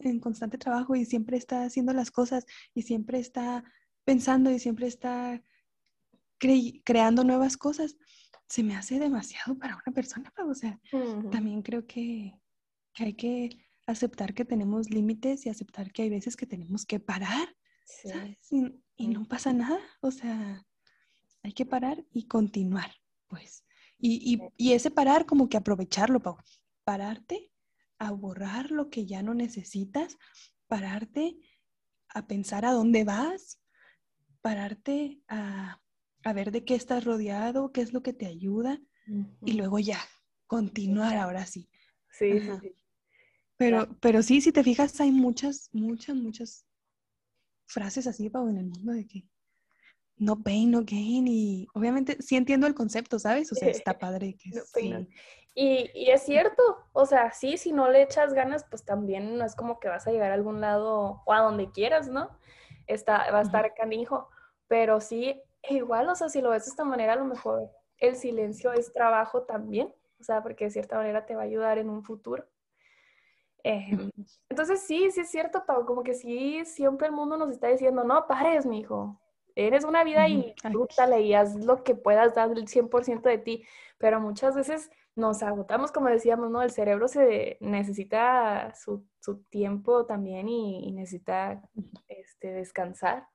en 0.02 0.20
constante 0.20 0.58
trabajo 0.58 0.96
y 0.96 1.06
siempre 1.06 1.38
está 1.38 1.64
haciendo 1.64 1.94
las 1.94 2.12
cosas 2.12 2.46
y 2.74 2.82
siempre 2.82 3.20
está 3.20 3.64
pensando 4.04 4.52
y 4.52 4.60
siempre 4.60 4.88
está 4.88 5.42
creando 6.84 7.24
nuevas 7.24 7.56
cosas, 7.56 7.98
se 8.50 8.62
me 8.64 8.76
hace 8.76 9.00
demasiado 9.00 9.58
para 9.58 9.76
una 9.76 9.96
persona, 9.96 10.32
o 10.46 10.54
sea, 10.54 10.80
también 11.32 11.62
creo 11.62 11.88
que, 11.88 12.38
que 12.94 13.04
hay 13.06 13.14
que 13.14 13.50
aceptar 13.88 14.34
que 14.34 14.44
tenemos 14.44 14.90
límites 14.90 15.46
y 15.46 15.50
aceptar 15.50 15.92
que 15.92 16.04
hay 16.04 16.10
veces 16.10 16.36
que 16.36 16.46
tenemos 16.46 16.86
que 16.86 17.00
parar, 17.00 17.56
¿sabes? 17.86 18.38
Y, 18.52 19.08
no 19.08 19.26
pasa 19.26 19.54
nada, 19.54 19.80
o 20.02 20.12
sea, 20.12 20.66
hay 21.44 21.54
que 21.54 21.66
parar 21.66 22.06
y 22.12 22.28
continuar, 22.28 22.92
pues. 23.28 23.64
Y, 23.98 24.42
y, 24.58 24.74
ese 24.74 24.92
parar 24.92 25.26
como 25.26 25.48
que 25.48 25.58
aprovecharlo, 25.58 26.20
Pau. 26.20 26.38
Pararte 26.84 27.52
a 27.98 28.12
borrar 28.12 28.72
lo 28.72 28.90
que 28.90 29.06
ya 29.06 29.24
no 29.24 29.34
necesitas, 29.34 30.18
pararte 30.68 31.38
a 32.10 32.28
pensar 32.28 32.66
a 32.66 32.72
dónde 32.72 33.04
vas, 33.04 33.60
pararte 34.42 35.22
a, 35.28 35.82
a 36.24 36.34
ver 36.34 36.52
de 36.52 36.64
qué 36.64 36.76
estás 36.76 37.04
rodeado, 37.04 37.72
qué 37.72 37.82
es 37.82 37.94
lo 37.94 38.02
que 38.04 38.14
te 38.14 38.26
ayuda, 38.26 38.82
y 39.46 39.54
luego 39.54 39.78
ya, 39.78 40.00
continuar 40.48 41.16
ahora 41.18 41.46
sí. 41.46 41.70
Sí, 42.10 42.40
sí. 42.40 42.76
Pero, 43.58 43.96
pero 44.02 44.24
sí, 44.24 44.42
si 44.42 44.52
te 44.52 44.64
fijas, 44.64 45.00
hay 45.00 45.12
muchas, 45.12 45.70
muchas, 45.74 46.16
muchas 46.16 46.66
frases 47.68 48.08
así, 48.08 48.30
Pau, 48.30 48.50
en 48.50 48.58
el 48.58 48.66
mundo 48.66 48.94
de 48.94 49.06
que 49.06 49.26
no 50.18 50.42
pain, 50.42 50.72
no 50.72 50.84
gain. 50.84 51.28
Y 51.28 51.68
obviamente 51.74 52.18
sí 52.22 52.36
entiendo 52.36 52.68
el 52.68 52.74
concepto, 52.74 53.20
¿sabes? 53.20 53.52
O 53.52 53.56
sea, 53.56 53.70
está 53.94 53.98
padre 53.98 54.36
que 54.36 54.52
sí. 54.52 54.94
Y, 55.58 55.90
y, 55.94 56.12
es 56.12 56.24
cierto, 56.24 56.62
o 56.92 57.06
sea, 57.06 57.32
sí, 57.32 57.58
si 57.58 57.72
no 57.72 57.90
le 57.90 58.02
echas 58.02 58.34
ganas, 58.34 58.66
pues 58.70 58.84
también 58.84 59.38
no 59.38 59.46
es 59.46 59.56
como 59.56 59.80
que 59.80 59.88
vas 59.88 60.06
a 60.06 60.12
llegar 60.12 60.32
a 60.32 60.34
algún 60.34 60.60
lado 60.60 61.22
o 61.26 61.34
a 61.34 61.40
donde 61.40 61.72
quieras, 61.72 62.10
¿no? 62.10 62.30
está, 62.88 63.32
va 63.32 63.40
a 63.40 63.44
estar 63.44 63.74
canijo. 63.74 64.30
Pero 64.68 65.00
sí, 65.00 65.42
igual, 65.70 66.10
o 66.10 66.16
sea, 66.16 66.30
si 66.30 66.42
lo 66.42 66.50
ves 66.50 66.66
de 66.66 66.70
esta 66.70 66.86
manera, 66.86 67.14
a 67.14 67.18
lo 67.18 67.26
mejor 67.26 67.70
el 67.98 68.16
silencio 68.16 68.74
es 68.74 68.92
trabajo 68.92 69.44
también, 69.44 69.94
o 70.20 70.24
sea, 70.24 70.42
porque 70.42 70.66
de 70.66 70.72
cierta 70.72 70.98
manera 70.98 71.26
te 71.26 71.36
va 71.36 71.44
a 71.44 71.46
ayudar 71.46 71.78
en 71.78 71.90
un 71.90 72.04
futuro. 72.04 72.46
Em, 73.64 74.12
entonces 74.50 74.82
sí, 74.82 75.10
sí 75.12 75.22
es 75.22 75.30
cierto, 75.30 75.66
Pau, 75.66 75.86
como 75.86 76.04
que 76.04 76.14
sí, 76.14 76.64
siempre 76.66 77.08
el 77.08 77.14
mundo 77.14 77.38
nos 77.38 77.50
está 77.50 77.68
diciendo, 77.68 78.04
no 78.04 78.28
pares, 78.28 78.66
mi 78.66 78.80
hijo, 78.80 79.20
eres 79.56 79.84
una 79.86 80.04
vida 80.04 80.28
y 80.28 80.54
disfrútale 80.54 81.22
y 81.22 81.34
haz 81.34 81.56
lo 81.56 81.84
que 81.84 81.96
puedas 81.96 82.36
dar 82.36 82.52
el 82.52 82.68
100% 82.68 83.22
de 83.22 83.38
ti, 83.38 83.66
pero 83.98 84.20
muchas 84.20 84.56
veces 84.56 84.92
nos 85.16 85.44
agotamos, 85.44 85.92
como 85.92 86.10
decíamos, 86.10 86.50
¿no? 86.52 86.62
El 86.62 86.72
cerebro 86.72 87.08
se 87.08 87.58
necesita 87.62 88.74
su, 88.76 89.08
tiempo 89.50 90.06
también 90.06 90.48
y, 90.48 90.88
y 90.88 90.92
necesita 90.92 91.62
este, 92.08 92.52
descansar. 92.52 93.28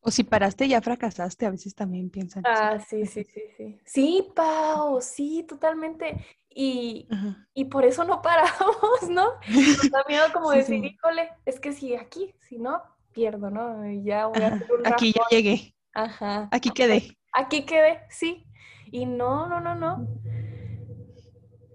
O 0.00 0.10
si 0.10 0.24
paraste 0.24 0.68
ya 0.68 0.80
fracasaste, 0.80 1.46
a 1.46 1.50
veces 1.50 1.74
también 1.74 2.08
piensan. 2.10 2.44
Ah, 2.46 2.78
sí, 2.78 3.04
sí, 3.06 3.24
sí, 3.24 3.42
sí. 3.56 3.80
Sí, 3.84 4.28
Pau, 4.34 5.00
sí, 5.00 5.44
totalmente. 5.48 6.24
Y, 6.48 7.08
y 7.52 7.64
por 7.66 7.84
eso 7.84 8.04
no 8.04 8.22
paramos, 8.22 9.08
¿no? 9.08 9.32
Nos 9.48 9.90
da 9.90 10.04
miedo 10.08 10.24
como 10.32 10.50
decir, 10.50 10.84
híjole, 10.84 11.30
es 11.44 11.60
que 11.60 11.72
si 11.72 11.94
aquí, 11.94 12.34
si 12.40 12.58
no, 12.58 12.82
pierdo, 13.12 13.50
¿no? 13.50 13.84
ya 14.02 14.26
voy 14.26 14.42
a 14.42 14.48
hacer 14.48 14.72
un 14.72 14.86
Aquí 14.86 15.12
ya 15.12 15.22
llegué. 15.30 15.74
Ajá. 15.92 16.48
Aquí 16.52 16.70
quedé. 16.70 17.16
Aquí 17.32 17.66
quedé, 17.66 18.00
sí. 18.08 18.46
Y 18.90 19.04
no, 19.04 19.46
no, 19.48 19.60
no, 19.60 19.74
no. 19.74 20.06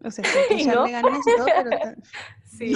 O 0.04 0.12
sea, 0.12 0.24
que 0.50 0.56
echarle 0.56 0.92
ganas 0.92 1.20
y 1.26 1.36
todo, 1.36 1.46
pero... 1.46 1.96
Sí. 2.46 2.76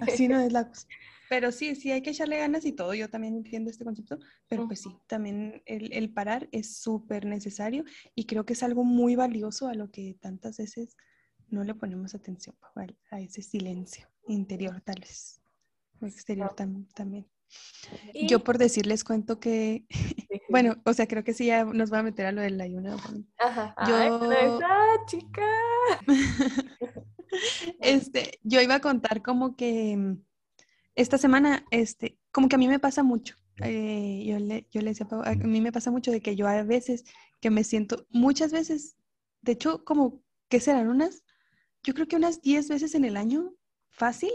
así 0.00 0.28
no 0.28 0.40
es 0.44 0.52
la 0.52 0.68
cosa. 0.68 0.86
Pero 1.28 1.50
sí, 1.50 1.74
sí 1.76 1.90
hay 1.90 2.02
que 2.02 2.10
echarle 2.10 2.36
ganas 2.36 2.64
y 2.66 2.72
todo. 2.72 2.92
Yo 2.92 3.08
también 3.08 3.34
entiendo 3.36 3.70
este 3.70 3.84
concepto, 3.84 4.18
pero 4.48 4.66
pues 4.66 4.82
sí, 4.82 4.90
también 5.06 5.62
el, 5.64 6.12
parar 6.12 6.46
es 6.52 6.76
súper 6.76 7.24
necesario 7.24 7.84
y 8.14 8.26
creo 8.26 8.44
que 8.44 8.52
es 8.52 8.62
algo 8.62 8.84
muy 8.84 9.16
valioso 9.16 9.68
a 9.68 9.74
lo 9.74 9.90
que 9.90 10.14
tantas 10.20 10.58
veces 10.58 10.94
no 11.48 11.64
le 11.64 11.74
ponemos 11.74 12.14
atención, 12.14 12.54
a 13.10 13.20
ese 13.20 13.40
silencio 13.40 14.08
interior 14.26 14.82
tal 14.82 15.00
vez, 15.00 15.40
o 16.02 16.06
exterior 16.06 16.54
también. 16.54 17.26
Yo 18.14 18.44
por 18.44 18.58
decirles 18.58 19.04
cuento 19.04 19.40
que, 19.40 19.84
bueno, 20.50 20.76
o 20.84 20.92
sea, 20.92 21.06
creo 21.06 21.24
que 21.24 21.34
sí 21.34 21.46
ya 21.46 21.64
nos 21.64 21.92
va 21.92 21.98
a 21.98 22.02
meter 22.02 22.26
a 22.26 22.32
lo 22.32 22.40
del 22.40 22.60
ayuno. 22.60 22.96
Ajá. 23.38 23.74
Yo... 23.86 24.60
chica. 25.06 25.46
este, 27.80 28.38
yo 28.42 28.60
iba 28.60 28.76
a 28.76 28.80
contar 28.80 29.22
como 29.22 29.56
que 29.56 30.16
esta 30.94 31.18
semana, 31.18 31.64
este, 31.70 32.18
como 32.30 32.48
que 32.48 32.56
a 32.56 32.58
mí 32.58 32.68
me 32.68 32.78
pasa 32.78 33.02
mucho. 33.02 33.36
Eh, 33.62 34.24
yo, 34.26 34.38
le, 34.38 34.66
yo 34.70 34.80
le 34.80 34.90
decía, 34.90 35.06
a 35.10 35.34
mí 35.34 35.60
me 35.60 35.72
pasa 35.72 35.90
mucho 35.90 36.10
de 36.10 36.20
que 36.20 36.36
yo 36.36 36.48
a 36.48 36.62
veces 36.62 37.04
que 37.40 37.50
me 37.50 37.64
siento, 37.64 38.06
muchas 38.10 38.52
veces, 38.52 38.96
de 39.42 39.52
hecho, 39.52 39.84
como, 39.84 40.22
¿qué 40.48 40.60
serán? 40.60 40.88
Unas, 40.88 41.24
yo 41.82 41.94
creo 41.94 42.06
que 42.06 42.16
unas 42.16 42.40
10 42.40 42.68
veces 42.68 42.94
en 42.94 43.04
el 43.04 43.16
año, 43.16 43.54
fácil, 43.90 44.32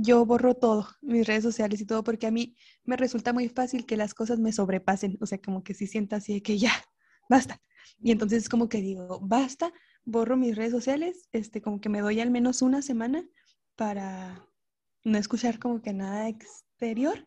yo 0.00 0.24
borro 0.24 0.54
todo, 0.54 0.88
mis 1.02 1.26
redes 1.26 1.42
sociales 1.42 1.80
y 1.80 1.86
todo, 1.86 2.04
porque 2.04 2.26
a 2.26 2.30
mí 2.30 2.56
me 2.84 2.96
resulta 2.96 3.32
muy 3.32 3.48
fácil 3.48 3.86
que 3.86 3.96
las 3.96 4.14
cosas 4.14 4.38
me 4.38 4.52
sobrepasen, 4.52 5.18
o 5.20 5.26
sea, 5.26 5.38
como 5.38 5.64
que 5.64 5.74
si 5.74 5.86
siento 5.86 6.16
así 6.16 6.34
de 6.34 6.42
que 6.42 6.58
ya, 6.58 6.72
basta. 7.28 7.60
Y 8.00 8.12
entonces 8.12 8.44
es 8.44 8.48
como 8.48 8.68
que 8.68 8.80
digo, 8.80 9.20
basta, 9.20 9.72
borro 10.04 10.36
mis 10.36 10.56
redes 10.56 10.72
sociales, 10.72 11.28
este, 11.32 11.62
como 11.62 11.80
que 11.80 11.88
me 11.88 12.00
doy 12.00 12.20
al 12.20 12.30
menos 12.30 12.62
una 12.62 12.82
semana 12.82 13.28
para, 13.76 14.48
no 15.04 15.18
escuchar 15.18 15.58
como 15.58 15.82
que 15.82 15.92
nada 15.92 16.28
exterior 16.28 17.26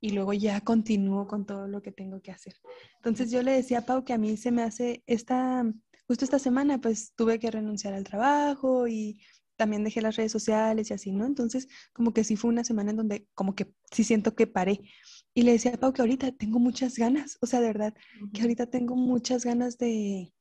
y 0.00 0.10
luego 0.10 0.32
ya 0.34 0.60
continúo 0.60 1.26
con 1.26 1.46
todo 1.46 1.66
lo 1.66 1.82
que 1.82 1.92
tengo 1.92 2.20
que 2.20 2.30
hacer. 2.30 2.54
Entonces 2.96 3.30
yo 3.30 3.42
le 3.42 3.52
decía 3.52 3.78
a 3.78 3.86
Pau 3.86 4.04
que 4.04 4.12
a 4.12 4.18
mí 4.18 4.36
se 4.36 4.50
me 4.52 4.62
hace 4.62 5.02
esta, 5.06 5.64
justo 6.06 6.24
esta 6.24 6.38
semana 6.38 6.80
pues 6.80 7.14
tuve 7.16 7.38
que 7.38 7.50
renunciar 7.50 7.94
al 7.94 8.04
trabajo 8.04 8.86
y 8.86 9.20
también 9.56 9.84
dejé 9.84 10.02
las 10.02 10.16
redes 10.16 10.32
sociales 10.32 10.90
y 10.90 10.94
así, 10.94 11.12
¿no? 11.12 11.26
Entonces 11.26 11.68
como 11.92 12.12
que 12.12 12.24
sí 12.24 12.36
fue 12.36 12.50
una 12.50 12.64
semana 12.64 12.90
en 12.90 12.96
donde 12.96 13.28
como 13.34 13.54
que 13.54 13.72
sí 13.90 14.04
siento 14.04 14.34
que 14.34 14.46
paré. 14.46 14.80
Y 15.34 15.42
le 15.42 15.52
decía 15.52 15.74
a 15.74 15.78
Pau 15.78 15.92
que 15.92 16.02
ahorita 16.02 16.32
tengo 16.32 16.58
muchas 16.58 16.96
ganas, 16.96 17.38
o 17.40 17.46
sea, 17.46 17.60
de 17.60 17.66
verdad, 17.68 17.94
que 18.32 18.42
ahorita 18.42 18.66
tengo 18.66 18.94
muchas 18.94 19.44
ganas 19.44 19.78
de, 19.78 20.32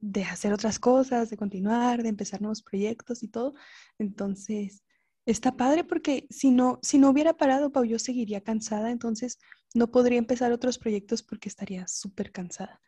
de 0.00 0.24
hacer 0.24 0.52
otras 0.52 0.78
cosas, 0.78 1.30
de 1.30 1.36
continuar, 1.36 2.02
de 2.02 2.08
empezar 2.08 2.40
nuevos 2.40 2.62
proyectos 2.62 3.22
y 3.22 3.28
todo. 3.28 3.54
Entonces, 3.98 4.84
Está 5.26 5.56
padre 5.56 5.84
porque 5.84 6.26
si 6.28 6.50
no, 6.50 6.78
si 6.82 6.98
no 6.98 7.08
hubiera 7.08 7.34
parado, 7.34 7.72
Pau, 7.72 7.84
yo 7.84 7.98
seguiría 7.98 8.42
cansada, 8.42 8.90
entonces 8.90 9.38
no 9.74 9.90
podría 9.90 10.18
empezar 10.18 10.52
otros 10.52 10.78
proyectos 10.78 11.22
porque 11.22 11.48
estaría 11.48 11.86
súper 11.88 12.30
cansada, 12.30 12.82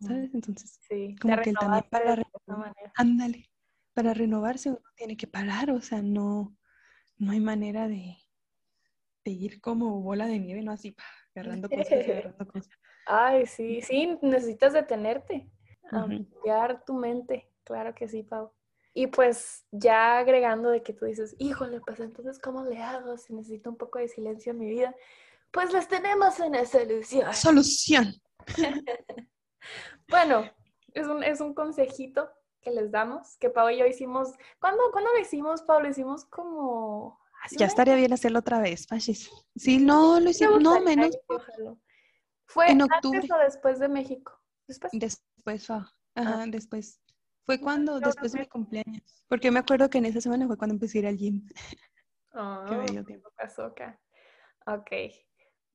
¿sabes? 0.00 0.34
Entonces, 0.34 0.80
como 1.20 1.40
que 1.42 1.52
también 1.52 1.84
para 1.88 2.22
ándale, 2.96 3.48
para 3.96 4.12
renovarse 4.12 4.68
uno 4.68 4.82
tiene 4.94 5.16
que 5.16 5.26
parar, 5.26 5.70
o 5.70 5.80
sea, 5.80 6.02
no, 6.02 6.54
no 7.16 7.32
hay 7.32 7.40
manera 7.40 7.88
de, 7.88 8.18
de 9.24 9.30
ir 9.30 9.58
como 9.62 10.02
bola 10.02 10.26
de 10.26 10.38
nieve, 10.38 10.60
no 10.60 10.72
así, 10.72 10.94
agarrando 11.34 11.70
cosas, 11.70 11.86
agarrando 11.92 12.46
cosas. 12.46 12.78
Ay, 13.06 13.46
sí, 13.46 13.80
sí, 13.80 14.18
necesitas 14.20 14.74
detenerte, 14.74 15.50
ampliar 15.90 16.84
tu 16.84 16.92
mente, 16.92 17.50
claro 17.64 17.94
que 17.94 18.06
sí, 18.06 18.22
Pau. 18.22 18.52
Y 18.92 19.06
pues 19.06 19.64
ya 19.70 20.18
agregando 20.18 20.68
de 20.68 20.82
que 20.82 20.92
tú 20.92 21.06
dices, 21.06 21.34
híjole, 21.38 21.80
pues 21.80 21.98
entonces, 22.00 22.38
¿cómo 22.38 22.66
le 22.66 22.82
hago 22.82 23.16
si 23.16 23.32
necesito 23.32 23.70
un 23.70 23.78
poco 23.78 23.98
de 23.98 24.08
silencio 24.08 24.52
en 24.52 24.58
mi 24.58 24.68
vida? 24.68 24.94
Pues 25.50 25.72
les 25.72 25.88
tenemos 25.88 26.38
una 26.38 26.66
solución. 26.66 27.32
Solución. 27.32 28.12
bueno, 30.10 30.44
es 30.92 31.06
un, 31.06 31.22
es 31.22 31.40
un 31.40 31.54
consejito 31.54 32.30
que 32.66 32.72
les 32.72 32.90
damos, 32.90 33.36
que 33.36 33.48
Pau 33.48 33.70
y 33.70 33.78
yo 33.78 33.86
hicimos. 33.86 34.34
¿Cuándo, 34.60 34.82
¿cuándo 34.90 35.12
lo 35.12 35.20
hicimos, 35.20 35.62
Pau? 35.62 35.80
Lo 35.80 35.88
hicimos 35.88 36.24
como... 36.24 37.20
Ya 37.56 37.66
estaría 37.66 37.94
bien 37.94 38.12
hacerlo 38.12 38.40
otra 38.40 38.58
vez, 38.58 38.88
Fashis. 38.88 39.30
Sí, 39.54 39.78
no, 39.78 40.18
lo 40.18 40.30
hicimos, 40.30 40.60
no, 40.60 40.80
menos. 40.80 41.16
¿Fue 42.46 42.72
en 42.72 42.82
octubre. 42.82 43.18
antes 43.18 43.30
o 43.30 43.38
después 43.38 43.78
de 43.78 43.88
México? 43.88 44.32
Después. 44.66 44.90
Después, 44.92 45.70
Ajá, 45.70 45.92
ah. 46.16 46.44
después. 46.48 47.00
¿Fue 47.44 47.60
cuando? 47.60 48.00
Después 48.00 48.32
de 48.32 48.40
mi 48.40 48.46
cumpleaños. 48.48 49.24
Porque 49.28 49.52
me 49.52 49.60
acuerdo 49.60 49.88
que 49.88 49.98
en 49.98 50.06
esa 50.06 50.20
semana 50.20 50.48
fue 50.48 50.58
cuando 50.58 50.74
empecé 50.74 50.98
a 50.98 51.00
ir 51.02 51.06
al 51.06 51.16
gym. 51.16 51.46
Oh, 52.34 52.64
que 52.68 52.74
me 52.74 52.86
dio 52.86 53.04
tiempo. 53.04 53.30
Pasó 53.36 53.66
acá. 53.66 54.00
Ok. 54.66 54.90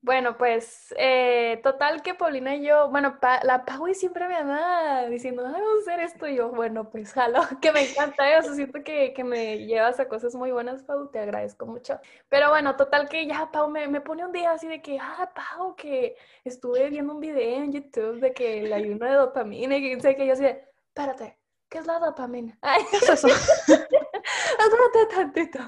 Bueno, 0.04 0.36
pues, 0.36 0.92
eh, 0.98 1.60
total 1.62 2.02
que 2.02 2.14
Paulina 2.14 2.56
y 2.56 2.66
yo, 2.66 2.90
bueno, 2.90 3.16
la 3.44 3.64
Pau 3.64 3.86
siempre 3.94 4.26
me 4.26 4.34
anda 4.34 5.06
diciendo, 5.08 5.44
Ay, 5.46 5.52
vamos 5.52 5.86
a 5.86 5.92
hacer 5.92 6.00
esto, 6.00 6.26
y 6.26 6.36
yo, 6.36 6.50
bueno, 6.50 6.90
pues 6.90 7.12
jalo, 7.12 7.40
que 7.62 7.70
me 7.70 7.88
encanta 7.88 8.36
eso, 8.36 8.52
siento 8.52 8.82
que, 8.82 9.12
que, 9.14 9.22
me 9.22 9.64
llevas 9.64 10.00
a 10.00 10.08
cosas 10.08 10.34
muy 10.34 10.50
buenas, 10.50 10.82
Pau, 10.82 11.08
te 11.08 11.20
agradezco 11.20 11.66
mucho. 11.66 12.00
Pero 12.28 12.48
bueno, 12.50 12.74
total 12.76 13.08
que 13.08 13.26
ya 13.26 13.50
Pau 13.52 13.70
me, 13.70 13.86
me 13.86 14.00
pone 14.00 14.26
un 14.26 14.32
día 14.32 14.50
así 14.50 14.66
de 14.66 14.82
que, 14.82 14.98
ah, 15.00 15.32
Pau, 15.34 15.76
que 15.76 16.16
estuve 16.44 16.90
viendo 16.90 17.14
un 17.14 17.20
video 17.20 17.62
en 17.62 17.72
YouTube 17.72 18.20
de 18.20 18.32
que 18.32 18.64
el 18.64 18.72
ayuno 18.72 19.06
de 19.06 19.12
dopamina 19.14 19.76
y 19.76 19.82
que 19.82 20.00
sé 20.00 20.16
que 20.16 20.26
yo 20.26 20.32
así 20.32 20.42
de, 20.42 20.64
espérate, 20.88 21.38
¿Qué 21.72 21.78
es 21.78 21.86
la 21.86 21.98
dopamina? 21.98 22.58
Ay, 22.62 22.82
¿Qué 22.90 22.96
es 22.98 23.08
eso? 23.08 23.28
tantito. 25.14 25.58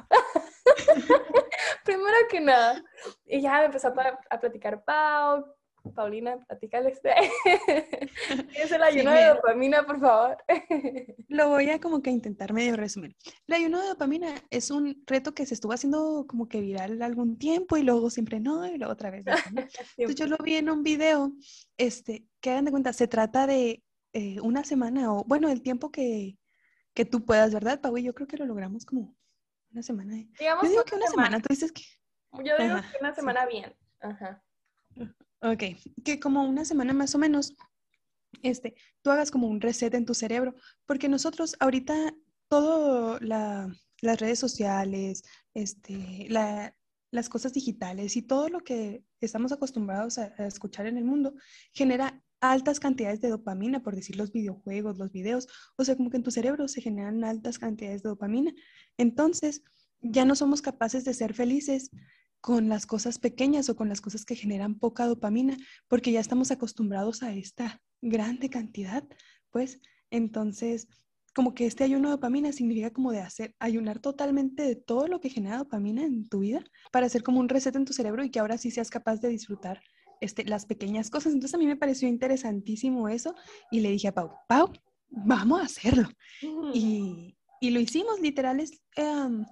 Primero 1.84 2.16
que 2.30 2.40
nada. 2.40 2.82
Y 3.26 3.40
ya 3.40 3.58
me 3.58 3.66
empezó 3.66 3.88
a, 3.88 4.40
platicar 4.40 4.82
Pau, 4.84 5.44
Paulina, 5.94 6.38
platícales. 6.46 6.98
¿Qué 7.02 7.10
es 8.54 8.72
el 8.72 8.82
ayuno 8.82 9.10
de 9.10 9.26
dopamina, 9.26 9.84
por 9.84 10.00
favor? 10.00 10.38
Lo 11.28 11.50
voy 11.50 11.68
a 11.68 11.80
como 11.80 12.00
que 12.00 12.10
intentar 12.10 12.54
medio 12.54 12.76
resumir. 12.76 13.14
El 13.46 13.54
ayuno 13.54 13.82
de 13.82 13.88
dopamina 13.88 14.34
es 14.50 14.70
un 14.70 15.02
reto 15.06 15.34
que 15.34 15.44
se 15.44 15.52
estuvo 15.54 15.72
haciendo 15.72 16.24
como 16.26 16.48
que 16.48 16.62
viral 16.62 17.02
algún 17.02 17.38
tiempo 17.38 17.76
y 17.76 17.82
luego 17.82 18.08
siempre 18.08 18.40
no, 18.40 18.66
y 18.66 18.78
luego 18.78 18.92
otra 18.92 19.10
vez. 19.10 19.26
Entonces 19.98 20.16
yo 20.16 20.26
lo 20.26 20.38
vi 20.38 20.56
en 20.56 20.70
un 20.70 20.82
video, 20.82 21.32
este, 21.76 22.26
que 22.40 22.50
hagan 22.50 22.64
de 22.64 22.70
cuenta, 22.70 22.94
se 22.94 23.08
trata 23.08 23.46
de 23.46 23.82
eh, 24.14 24.40
una 24.40 24.64
semana 24.64 25.12
o, 25.12 25.24
bueno, 25.24 25.50
el 25.50 25.60
tiempo 25.60 25.90
que, 25.90 26.38
que 26.94 27.04
tú 27.04 27.26
puedas, 27.26 27.52
¿verdad, 27.52 27.82
Pau? 27.82 27.98
Yo 27.98 28.14
creo 28.14 28.26
que 28.26 28.38
lo 28.38 28.46
logramos 28.46 28.86
como 28.86 29.14
una 29.75 29.83
semana. 29.83 30.14
Digamos 30.38 30.64
yo 30.64 30.71
digo 30.71 30.85
que 30.85 30.95
una 30.95 31.07
semana. 31.09 31.40
tú 31.40 31.49
dices 31.50 31.73
que... 31.73 31.83
Yo 32.45 32.57
digo 32.59 32.76
que 32.81 32.99
una 33.00 33.14
semana 33.14 33.47
bien. 33.47 33.75
Ajá. 34.00 34.43
Ok, 35.43 35.62
que 36.04 36.21
como 36.21 36.45
una 36.45 36.64
semana 36.64 36.93
más 36.93 37.14
o 37.14 37.19
menos, 37.19 37.54
este, 38.43 38.76
tú 39.02 39.11
hagas 39.11 39.31
como 39.31 39.49
un 39.49 39.61
reset 39.61 39.93
en 39.95 40.07
tu 40.07 40.14
cerebro, 40.14 40.54
porque 40.87 41.09
nosotros 41.09 41.57
ahorita 41.61 42.14
todo 42.49 43.19
la, 43.21 43.69
las 44.00 44.21
redes 44.21 44.38
sociales, 44.38 45.23
este, 45.54 46.26
la, 46.31 46.75
las 47.11 47.28
cosas 47.28 47.52
digitales 47.52 48.16
y 48.16 48.23
todo 48.23 48.49
lo 48.49 48.61
que 48.61 49.04
estamos 49.21 49.52
acostumbrados 49.52 50.19
a, 50.19 50.35
a, 50.38 50.47
escuchar 50.47 50.87
en 50.87 50.97
el 50.97 51.04
mundo 51.04 51.35
genera 51.73 52.23
altas 52.52 52.80
cantidades 52.80 53.20
de 53.20 53.28
dopamina, 53.28 53.82
por 53.82 53.94
decir 53.94 54.16
los 54.16 54.32
videojuegos, 54.32 54.98
los 54.98 55.12
videos, 55.12 55.48
o 55.76 55.84
sea, 55.84 55.96
como 55.96 56.10
que 56.10 56.16
en 56.16 56.22
tu 56.22 56.30
cerebro 56.30 56.68
se 56.68 56.80
generan 56.80 57.24
altas 57.24 57.58
cantidades 57.58 58.02
de 58.02 58.08
dopamina. 58.08 58.52
Entonces, 58.98 59.62
ya 60.00 60.24
no 60.24 60.34
somos 60.34 60.62
capaces 60.62 61.04
de 61.04 61.14
ser 61.14 61.34
felices 61.34 61.90
con 62.40 62.68
las 62.68 62.86
cosas 62.86 63.18
pequeñas 63.18 63.68
o 63.70 63.76
con 63.76 63.88
las 63.88 64.00
cosas 64.00 64.24
que 64.24 64.34
generan 64.34 64.78
poca 64.78 65.06
dopamina, 65.06 65.56
porque 65.88 66.12
ya 66.12 66.20
estamos 66.20 66.50
acostumbrados 66.50 67.22
a 67.22 67.32
esta 67.32 67.80
grande 68.02 68.50
cantidad, 68.50 69.04
pues 69.50 69.80
entonces 70.10 70.88
como 71.34 71.54
que 71.54 71.66
este 71.66 71.84
ayuno 71.84 72.08
de 72.08 72.16
dopamina 72.16 72.52
significa 72.52 72.92
como 72.92 73.10
de 73.10 73.20
hacer, 73.20 73.56
ayunar 73.58 73.98
totalmente 73.98 74.62
de 74.62 74.76
todo 74.76 75.08
lo 75.08 75.20
que 75.20 75.30
genera 75.30 75.58
dopamina 75.58 76.04
en 76.04 76.28
tu 76.28 76.40
vida 76.40 76.62
para 76.92 77.06
hacer 77.06 77.22
como 77.22 77.40
un 77.40 77.48
reset 77.48 77.74
en 77.74 77.84
tu 77.84 77.92
cerebro 77.92 78.22
y 78.24 78.30
que 78.30 78.38
ahora 78.38 78.56
sí 78.56 78.70
seas 78.70 78.90
capaz 78.90 79.20
de 79.20 79.30
disfrutar 79.30 79.80
este, 80.25 80.45
las 80.45 80.66
pequeñas 80.66 81.11
cosas. 81.11 81.33
Entonces 81.33 81.54
a 81.54 81.59
mí 81.59 81.66
me 81.66 81.76
pareció 81.76 82.09
interesantísimo 82.09 83.09
eso 83.09 83.35
y 83.71 83.81
le 83.81 83.90
dije 83.90 84.09
a 84.09 84.14
Pau, 84.14 84.33
Pau, 84.49 84.73
vamos 85.09 85.61
a 85.61 85.64
hacerlo. 85.64 86.09
Y, 86.73 87.37
y 87.61 87.71
lo 87.71 87.81
hicimos, 87.81 88.21
literal, 88.21 88.61
es 88.61 88.83
em, 88.97 89.45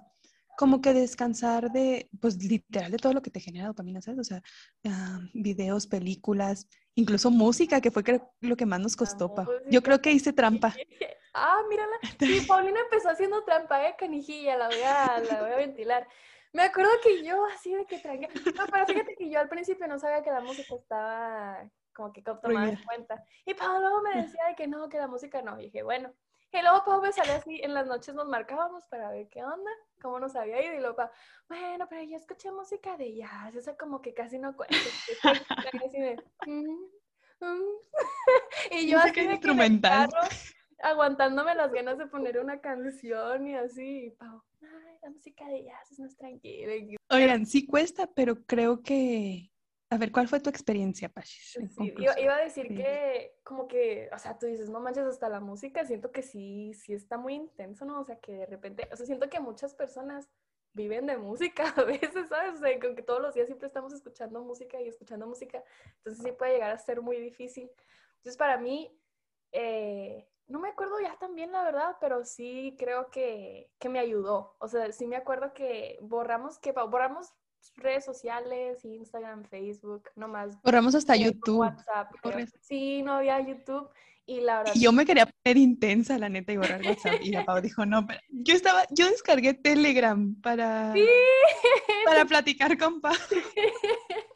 como 0.57 0.81
que 0.81 0.93
descansar 0.93 1.71
de, 1.71 2.09
pues 2.19 2.41
literal, 2.43 2.91
de 2.91 2.97
todo 2.97 3.13
lo 3.13 3.21
que 3.21 3.31
te 3.31 3.39
genera 3.39 3.67
dopamina, 3.67 4.01
¿sabes? 4.01 4.19
O 4.19 4.23
sea, 4.23 4.41
em, 4.83 5.29
videos, 5.33 5.87
películas, 5.87 6.67
incluso 6.95 7.31
música, 7.31 7.81
que 7.81 7.91
fue 7.91 8.03
lo 8.41 8.55
que 8.55 8.65
más 8.65 8.79
nos 8.79 8.95
costó, 8.95 9.33
Pau. 9.33 9.47
Yo 9.69 9.81
creo 9.81 10.01
que 10.01 10.11
hice 10.11 10.33
trampa. 10.33 10.75
Ah, 11.35 11.63
mírala. 11.67 11.95
Sí, 12.19 12.45
Paulina 12.47 12.79
empezó 12.79 13.09
haciendo 13.09 13.43
trampa, 13.43 13.87
¿eh? 13.87 13.95
Canijilla, 13.97 14.55
la 14.55 14.67
voy 14.67 14.81
a, 14.85 15.19
la 15.19 15.41
voy 15.41 15.51
a 15.51 15.55
ventilar. 15.55 16.07
Me 16.53 16.63
acuerdo 16.63 16.91
que 17.01 17.23
yo 17.23 17.45
así 17.47 17.73
de 17.73 17.85
que 17.85 17.97
traía. 17.97 18.29
No, 18.55 18.65
pero 18.71 18.85
fíjate 18.85 19.15
que 19.15 19.29
yo 19.29 19.39
al 19.39 19.49
principio 19.49 19.87
no 19.87 19.97
sabía 19.99 20.23
que 20.23 20.31
la 20.31 20.39
música 20.41 20.75
estaba 20.75 21.69
como 21.93 22.13
que 22.13 22.21
tomada 22.21 22.69
en 22.69 22.83
cuenta. 22.83 23.23
Y 23.45 23.53
Pablo 23.53 24.01
me 24.01 24.21
decía 24.21 24.45
de 24.47 24.55
que 24.55 24.67
no, 24.67 24.87
que 24.87 24.97
la 24.97 25.07
música 25.07 25.41
no. 25.41 25.59
Y 25.59 25.65
dije, 25.65 25.83
bueno. 25.83 26.13
Y 26.51 26.61
luego 26.61 26.85
Pau 26.85 27.01
me 27.01 27.11
salió 27.11 27.33
así, 27.33 27.59
en 27.63 27.73
las 27.73 27.87
noches 27.87 28.13
nos 28.13 28.27
marcábamos 28.27 28.85
para 28.85 29.09
ver 29.09 29.27
qué 29.27 29.43
onda, 29.43 29.71
cómo 29.99 30.19
nos 30.19 30.35
había 30.35 30.63
ido. 30.63 30.75
Y 30.75 30.79
luego 30.79 30.95
Pau, 30.95 31.09
bueno, 31.49 31.87
pero 31.89 32.03
yo 32.03 32.15
escuché 32.15 32.51
música 32.51 32.95
de 32.95 33.15
jazz, 33.15 33.55
esa 33.55 33.75
como 33.75 34.01
que 34.03 34.13
casi 34.13 34.37
no 34.37 34.55
cuenta. 34.55 34.75
Mm, 36.45 36.85
mm". 37.39 37.61
y 38.71 38.87
yo 38.87 38.99
así 38.99 39.21
de 39.21 39.31
instrumental. 39.33 40.11
aguantándome 40.83 41.55
las 41.55 41.71
ganas 41.71 41.97
de 41.97 42.05
poner 42.05 42.37
una 42.39 42.61
canción 42.61 43.47
y 43.47 43.55
así. 43.55 44.05
Y 44.05 44.11
Pau, 44.11 44.43
la 45.03 45.09
música 45.09 45.47
de 45.47 45.63
jazz 45.63 45.91
es 45.91 45.99
más 45.99 46.15
tranquila. 46.15 46.73
Oigan, 47.09 47.45
sí 47.45 47.65
cuesta, 47.65 48.09
pero 48.13 48.43
creo 48.45 48.81
que... 48.81 49.49
A 49.89 49.97
ver, 49.97 50.11
¿cuál 50.11 50.27
fue 50.27 50.39
tu 50.39 50.49
experiencia, 50.49 51.07
Pachis? 51.07 51.55
Sí, 51.77 51.93
iba, 51.97 52.35
a 52.35 52.43
decir 52.43 52.67
que, 52.69 53.35
como 53.43 53.67
que, 53.67 54.09
o 54.11 54.17
sea, 54.17 54.39
tú 54.39 54.47
dices, 54.47 54.67
no 54.67 54.79
manches, 54.79 55.05
hasta 55.05 55.29
la 55.29 55.39
música, 55.39 55.85
siento 55.85 56.11
que 56.11 56.23
sí, 56.23 56.73
sí 56.73 56.93
está 56.93 57.19
muy 57.19 57.35
intenso, 57.35 57.85
¿no? 57.85 57.99
O 57.99 58.03
sea, 58.03 58.17
que 58.19 58.31
de 58.31 58.45
repente, 58.47 58.89
o 58.91 58.95
sea, 58.95 59.05
siento 59.05 59.29
que 59.29 59.39
muchas 59.39 59.75
personas 59.75 60.27
viven 60.73 61.05
de 61.05 61.17
música 61.17 61.65
a 61.77 61.83
veces, 61.83 62.27
¿sabes? 62.29 62.55
O 62.55 62.57
sea, 62.57 62.79
con 62.79 62.95
que 62.95 63.03
todos 63.03 63.21
los 63.21 63.35
días 63.35 63.45
siempre 63.45 63.67
estamos 63.67 63.93
escuchando 63.93 64.41
música 64.41 64.81
y 64.81 64.87
escuchando 64.87 65.27
música, 65.27 65.63
entonces 65.97 66.23
sí 66.23 66.31
puede 66.31 66.53
llegar 66.53 66.71
a 66.71 66.79
ser 66.79 67.01
muy 67.01 67.19
difícil. 67.19 67.69
Entonces, 68.15 68.37
para 68.37 68.57
mí, 68.57 68.99
eh, 69.51 70.27
no 70.47 70.59
me 70.59 70.69
acuerdo 70.69 70.99
ya 71.01 71.17
también 71.17 71.51
la 71.51 71.63
verdad, 71.63 71.97
pero 71.99 72.25
sí 72.25 72.75
creo 72.77 73.09
que, 73.09 73.69
que, 73.79 73.89
me 73.89 73.99
ayudó. 73.99 74.55
O 74.59 74.67
sea, 74.67 74.91
sí 74.91 75.07
me 75.07 75.15
acuerdo 75.15 75.53
que 75.53 75.97
borramos, 76.01 76.59
que 76.59 76.71
borramos 76.71 77.33
redes 77.75 78.05
sociales, 78.05 78.83
Instagram, 78.83 79.45
Facebook, 79.45 80.09
nomás. 80.15 80.61
Borramos 80.61 80.95
hasta 80.95 81.15
YouTube. 81.15 81.59
WhatsApp. 81.59 82.11
Sí, 82.61 83.01
no 83.03 83.13
había 83.13 83.39
YouTube. 83.39 83.89
Y 84.25 84.39
la 84.39 84.59
verdad. 84.59 84.73
Y 84.75 84.81
yo 84.81 84.91
me 84.93 85.05
quería 85.05 85.25
poner 85.25 85.57
intensa, 85.57 86.17
la 86.17 86.29
neta, 86.29 86.53
y 86.53 86.57
borrar 86.57 86.81
WhatsApp. 86.81 87.21
Y 87.21 87.31
la 87.31 87.45
Pau 87.45 87.59
dijo, 87.61 87.85
no, 87.85 88.07
pero 88.07 88.19
yo 88.29 88.55
estaba, 88.55 88.83
yo 88.91 89.09
descargué 89.09 89.53
Telegram 89.53 90.35
para, 90.41 90.93
sí. 90.93 91.05
para 92.05 92.25
platicar 92.25 92.77
con 92.77 93.01
Pau. 93.01 93.13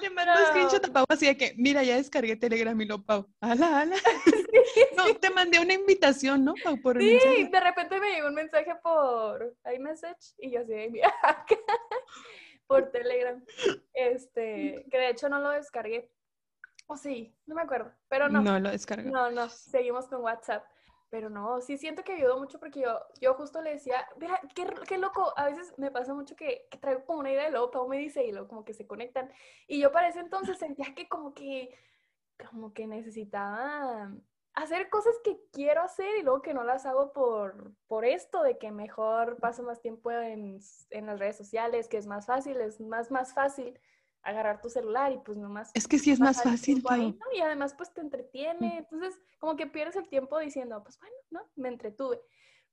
Le 0.00 0.10
mandó 0.10 0.32
un 0.32 0.46
screenshot 0.46 0.84
a 0.84 0.92
Pau 0.92 1.04
así 1.08 1.26
de 1.26 1.36
que, 1.36 1.54
mira, 1.56 1.82
ya 1.82 1.96
descargué 1.96 2.36
Telegram 2.36 2.80
y 2.80 2.86
lo 2.86 3.04
Pau. 3.04 3.26
Ala, 3.40 3.80
ala. 3.80 3.96
no, 4.96 5.14
te 5.16 5.30
mandé 5.30 5.60
una 5.60 5.74
invitación, 5.74 6.44
¿no, 6.44 6.54
Pau? 6.62 6.80
Por 6.80 6.98
sí, 6.98 7.48
de 7.50 7.60
repente 7.60 8.00
me 8.00 8.10
llegó 8.10 8.28
un 8.28 8.34
mensaje 8.34 8.74
por 8.82 9.54
iMessage 9.74 10.34
y 10.38 10.52
yo 10.52 10.60
así, 10.60 10.74
mira, 10.90 11.12
por 12.66 12.90
Telegram. 12.90 13.42
Este, 13.92 14.86
que 14.90 14.98
de 14.98 15.10
hecho 15.10 15.28
no 15.28 15.40
lo 15.40 15.50
descargué. 15.50 16.10
O 16.86 16.96
sí, 16.96 17.34
no 17.46 17.54
me 17.54 17.62
acuerdo, 17.62 17.92
pero 18.08 18.28
no. 18.28 18.40
No 18.40 18.58
lo 18.58 18.70
descargué. 18.70 19.10
No, 19.10 19.30
no, 19.30 19.48
seguimos 19.48 20.08
con 20.08 20.22
WhatsApp. 20.22 20.64
Pero 21.10 21.28
no, 21.28 21.60
sí 21.60 21.76
siento 21.76 22.04
que 22.04 22.12
ayudó 22.12 22.38
mucho 22.38 22.60
porque 22.60 22.80
yo, 22.80 23.00
yo 23.20 23.34
justo 23.34 23.60
le 23.60 23.70
decía, 23.70 24.06
mira, 24.18 24.40
qué, 24.54 24.66
qué 24.86 24.96
loco, 24.96 25.32
a 25.36 25.46
veces 25.46 25.74
me 25.76 25.90
pasa 25.90 26.14
mucho 26.14 26.36
que, 26.36 26.68
traigo 26.80 27.04
como 27.04 27.18
una 27.18 27.32
idea 27.32 27.48
y 27.48 27.50
luego 27.50 27.70
Pau 27.72 27.88
me 27.88 27.98
dice 27.98 28.24
y 28.24 28.30
luego 28.30 28.48
como 28.48 28.64
que 28.64 28.74
se 28.74 28.86
conectan. 28.86 29.30
Y 29.66 29.80
yo 29.80 29.90
para 29.90 30.08
ese 30.08 30.20
entonces 30.20 30.58
sentía 30.58 30.94
que 30.94 31.08
como 31.08 31.34
que, 31.34 31.76
como 32.50 32.72
que 32.72 32.86
necesitaba 32.86 34.12
hacer 34.54 34.88
cosas 34.88 35.14
que 35.24 35.40
quiero 35.52 35.82
hacer 35.82 36.18
y 36.18 36.22
luego 36.22 36.42
que 36.42 36.54
no 36.54 36.62
las 36.62 36.86
hago 36.86 37.12
por, 37.12 37.72
por 37.88 38.04
esto, 38.04 38.42
de 38.42 38.58
que 38.58 38.70
mejor 38.70 39.38
paso 39.38 39.64
más 39.64 39.80
tiempo 39.80 40.12
en, 40.12 40.60
en 40.90 41.06
las 41.06 41.18
redes 41.18 41.36
sociales, 41.36 41.88
que 41.88 41.96
es 41.98 42.06
más 42.06 42.26
fácil, 42.26 42.60
es 42.60 42.80
más, 42.80 43.10
más 43.10 43.34
fácil 43.34 43.78
agarrar 44.22 44.60
tu 44.60 44.68
celular 44.68 45.12
y 45.12 45.18
pues 45.18 45.38
nomás... 45.38 45.70
Es 45.74 45.86
que 45.88 45.98
sí 45.98 46.10
es 46.10 46.20
más 46.20 46.42
fácil. 46.42 46.82
Y 47.34 47.40
además 47.40 47.74
pues 47.74 47.92
te 47.92 48.00
entretiene, 48.00 48.78
entonces 48.78 49.18
como 49.38 49.56
que 49.56 49.66
pierdes 49.66 49.96
el 49.96 50.08
tiempo 50.08 50.38
diciendo, 50.38 50.82
pues 50.82 50.98
bueno, 50.98 51.16
¿no? 51.30 51.40
Me 51.56 51.68
entretuve. 51.68 52.20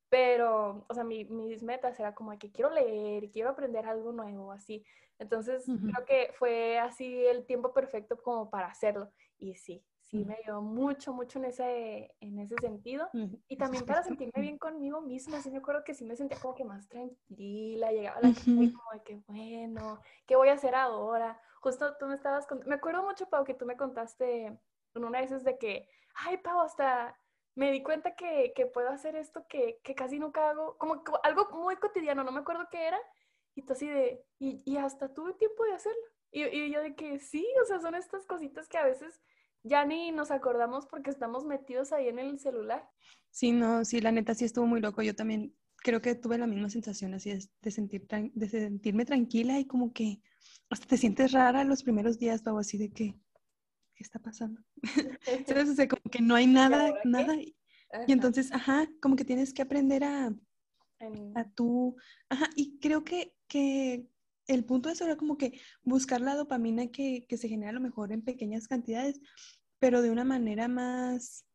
Pero, 0.10 0.86
o 0.88 0.94
sea, 0.94 1.04
mi, 1.04 1.26
mis 1.26 1.64
metas 1.64 2.00
era 2.00 2.16
como 2.16 2.38
que 2.38 2.52
quiero 2.52 2.70
leer, 2.70 3.30
quiero 3.30 3.50
aprender 3.50 3.86
algo 3.86 4.14
nuevo, 4.14 4.52
así. 4.52 4.86
Entonces, 5.20 5.66
creo 5.66 6.06
que 6.06 6.32
fue 6.38 6.78
así 6.78 7.26
el 7.26 7.46
tiempo 7.46 7.74
perfecto 7.74 8.18
como 8.22 8.50
para 8.50 8.68
hacerlo. 8.68 9.12
Y 9.38 9.56
sí, 9.56 9.84
sí 10.10 10.24
me 10.24 10.36
ayudó 10.36 10.62
mucho, 10.62 11.14
mucho 11.14 11.40
en 11.40 11.46
ese, 11.46 12.16
en 12.22 12.40
ese 12.40 12.56
sentido. 12.62 13.10
Y 13.48 13.58
también 13.58 13.86
para 13.86 14.04
sentirme 14.04 14.42
bien 14.42 14.58
conmigo 14.58 15.02
misma, 15.02 15.42
sí 15.42 15.52
me 15.52 15.58
acuerdo 15.58 15.84
que 15.84 15.94
sí 15.94 16.06
me 16.06 16.16
sentía 16.16 16.40
como 16.40 16.56
que 16.56 16.64
más 16.64 16.88
tranquila, 16.88 17.92
llegaba 17.92 18.18
a 18.18 18.22
la 18.22 18.34
casa 18.34 18.50
y 18.50 18.72
como 18.72 18.92
de 18.94 19.04
que 19.04 19.22
bueno, 19.28 20.00
¿qué 20.26 20.36
voy 20.36 20.50
a 20.50 20.54
hacer 20.54 20.76
ahora? 20.76 21.40
Justo 21.62 21.98
tú 21.98 22.06
me 22.08 22.16
estabas 22.16 22.48
contando, 22.48 22.70
me 22.70 22.76
acuerdo 22.76 23.04
mucho, 23.04 23.30
Pau, 23.30 23.44
que 23.44 23.54
tú 23.54 23.66
me 23.66 23.76
contaste 23.76 24.58
una 24.96 25.22
esas 25.22 25.44
de 25.44 25.58
que, 25.58 25.90
ay, 26.16 26.38
Pau, 26.38 26.62
hasta 26.62 27.18
me 27.56 27.72
di 27.72 27.84
cuenta 27.84 28.16
que, 28.16 28.54
que 28.56 28.66
puedo 28.66 28.90
hacer 28.90 29.16
esto 29.16 29.46
que, 29.48 29.80
que, 29.84 29.96
casi 29.96 30.20
nunca 30.20 30.50
hago, 30.50 30.78
como 30.78 31.04
algo 31.24 31.50
muy 31.52 31.76
cotidiano, 31.76 32.24
no 32.24 32.32
me 32.32 32.40
acuerdo 32.40 32.68
qué 32.72 32.88
era, 32.88 33.00
y 33.56 33.64
tú 33.64 33.74
así 33.74 33.88
de, 33.88 34.24
y, 34.40 34.62
y 34.66 34.78
hasta 34.78 35.14
tuve 35.14 35.34
tiempo 35.34 35.64
de 35.66 35.74
hacerlo. 35.74 36.02
Y, 36.30 36.44
y 36.44 36.72
yo 36.72 36.82
de 36.82 36.96
que 36.96 37.20
sí, 37.20 37.46
o 37.62 37.66
sea, 37.66 37.80
son 37.80 37.96
estas 37.96 38.26
cositas 38.26 38.68
que 38.68 38.78
a 38.78 38.86
veces 38.86 39.22
ya 39.68 39.86
ni 39.86 40.12
nos 40.12 40.32
acordamos 40.32 40.86
porque 40.88 41.10
estamos 41.10 41.46
metidos 41.46 41.92
ahí 41.92 42.08
en 42.08 42.20
el 42.20 42.40
celular. 42.40 42.90
Sí, 43.32 43.52
no, 43.52 43.86
sí, 43.86 44.02
la 44.02 44.12
neta 44.12 44.34
sí 44.34 44.46
estuvo 44.46 44.66
muy 44.66 44.82
loco. 44.82 45.02
Yo 45.02 45.16
también 45.16 45.54
creo 45.78 46.02
que 46.02 46.16
tuve 46.16 46.38
la 46.38 46.48
misma 46.48 46.70
sensación 46.70 47.14
así 47.14 47.32
de, 47.62 47.72
sentir 47.72 48.08
de 48.08 48.50
sentirme 48.50 49.06
tranquila 49.06 49.60
y 49.60 49.66
como 49.66 49.94
que 49.94 50.22
hasta 50.70 50.88
te 50.88 50.98
sientes 50.98 51.32
rara 51.32 51.64
los 51.64 51.84
primeros 51.84 52.18
días 52.18 52.46
o 52.48 52.58
así 52.58 52.78
de 52.78 52.92
que, 52.92 53.16
¿qué 53.96 54.04
está 54.04 54.20
pasando? 54.20 54.62
Entonces, 55.28 55.88
como 55.88 56.12
que 56.12 56.22
no 56.22 56.36
hay 56.36 56.48
nada, 56.48 56.94
nada. 57.04 57.36
Y, 57.36 57.56
entonces, 58.08 58.52
ajá, 58.52 58.90
como 59.02 59.16
que 59.16 59.24
tienes 59.24 59.54
que 59.54 59.62
aprender 59.62 60.04
a, 60.04 60.34
a 61.36 61.50
tú, 61.56 61.96
ajá, 62.28 62.50
y 62.56 62.80
creo 62.80 63.04
que, 63.06 63.34
que 63.48 64.10
el 64.48 64.66
punto 64.66 64.90
de 64.90 64.94
eso 64.94 65.06
era 65.06 65.16
como 65.16 65.38
que 65.38 65.60
buscar 65.84 66.20
la 66.20 66.36
dopamina 66.36 66.88
que, 66.88 67.26
que 67.30 67.38
se 67.38 67.48
genera 67.48 67.70
a 67.70 67.74
lo 67.74 67.80
mejor 67.82 68.12
en 68.12 68.24
pequeñas 68.24 68.68
cantidades, 68.68 69.22
pero 69.80 70.02
de 70.02 70.12
una 70.12 70.24
manera 70.24 70.68
más, 70.68 71.46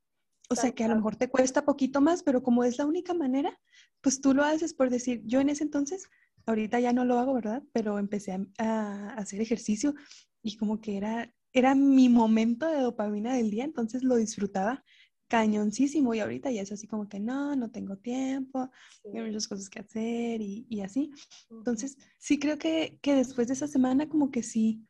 o 0.49 0.55
sea, 0.55 0.73
que 0.73 0.85
a 0.85 0.89
lo 0.89 0.97
mejor 0.97 1.17
te 1.17 1.29
cuesta 1.29 1.65
poquito 1.65 2.01
más, 2.01 2.23
pero 2.23 2.43
como 2.43 2.65
es 2.65 2.79
la 2.79 2.87
única 2.87 3.15
manera, 3.15 3.59
pues 4.01 4.21
tú 4.21 4.35
lo 4.35 4.45
haces 4.45 4.75
por 4.75 4.91
decir, 4.91 5.23
yo 5.25 5.41
en 5.41 5.49
ese 5.49 5.65
entonces, 5.65 6.09
ahorita 6.47 6.81
ya 6.81 6.93
no 6.93 7.05
lo 7.05 7.19
hago, 7.19 7.35
¿verdad? 7.35 7.63
Pero 7.73 7.99
empecé 7.99 8.39
a, 8.59 9.15
hacer 9.15 9.41
ejercicio 9.41 9.95
y 10.43 10.57
como 10.57 10.81
que 10.81 10.97
era, 10.97 11.33
era 11.53 11.75
mi 11.75 12.09
momento 12.09 12.67
de 12.67 12.81
dopamina 12.81 13.35
del 13.35 13.51
día, 13.51 13.65
entonces 13.65 14.03
lo 14.03 14.17
disfrutaba 14.17 14.85
cañoncísimo 15.29 16.13
y 16.13 16.21
ahorita 16.21 16.51
ya 16.51 16.61
es 16.61 16.73
así 16.73 16.87
como 16.87 17.09
que 17.09 17.19
no, 17.19 17.57
no 17.57 17.71
tengo 17.71 17.97
tiempo, 17.97 18.71
hay 19.15 19.23
muchas 19.23 19.49
cosas 19.49 19.71
que 19.71 19.79
hacer 19.79 20.43
y, 20.43 20.67
y 20.69 20.83
así. 20.83 21.11
Entonces, 21.51 21.97
sí 22.19 22.39
creo 22.39 22.59
que, 22.59 22.99
que 23.01 23.15
después 23.15 23.49
de 23.49 23.55
esa 23.55 23.67
semana 23.67 24.11
como 24.11 24.31
que 24.31 24.43
sí, 24.43 24.87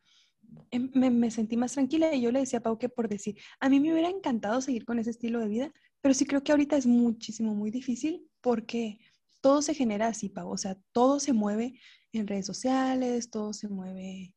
Em, 0.71 0.89
me, 0.93 1.31
sentí 1.31 1.57
más 1.57 1.73
tranquila 1.73 2.13
y 2.13 2.21
yo 2.21 2.31
le 2.31 2.39
decía 2.39 2.59
a 2.59 2.63
Pau 2.63 2.77
que 2.77 2.89
por 2.89 3.07
decir, 3.09 3.37
a 3.59 3.69
mí 3.69 3.79
me 3.79 3.91
hubiera 3.93 4.09
encantado 4.09 4.61
seguir 4.61 4.85
con 4.85 4.99
ese 4.99 5.11
estilo 5.11 5.39
de 5.39 5.47
vida, 5.47 5.73
pero 6.01 6.13
sí 6.13 6.25
creo 6.25 6.43
que 6.43 6.51
ahorita 6.51 6.77
es 6.77 6.85
muchísimo, 6.85 7.53
muy 7.55 7.71
difícil 7.71 8.27
porque 8.41 8.99
todo 9.41 9.61
se 9.61 9.73
genera 9.73 10.07
así, 10.07 10.29
Pau, 10.29 10.49
o 10.51 10.57
sea, 10.57 10.77
todo 10.91 11.19
se 11.19 11.33
mueve 11.33 11.79
en 12.11 12.27
redes 12.27 12.45
sociales, 12.45 13.29
todo 13.29 13.53
se 13.53 13.67
mueve, 13.67 14.35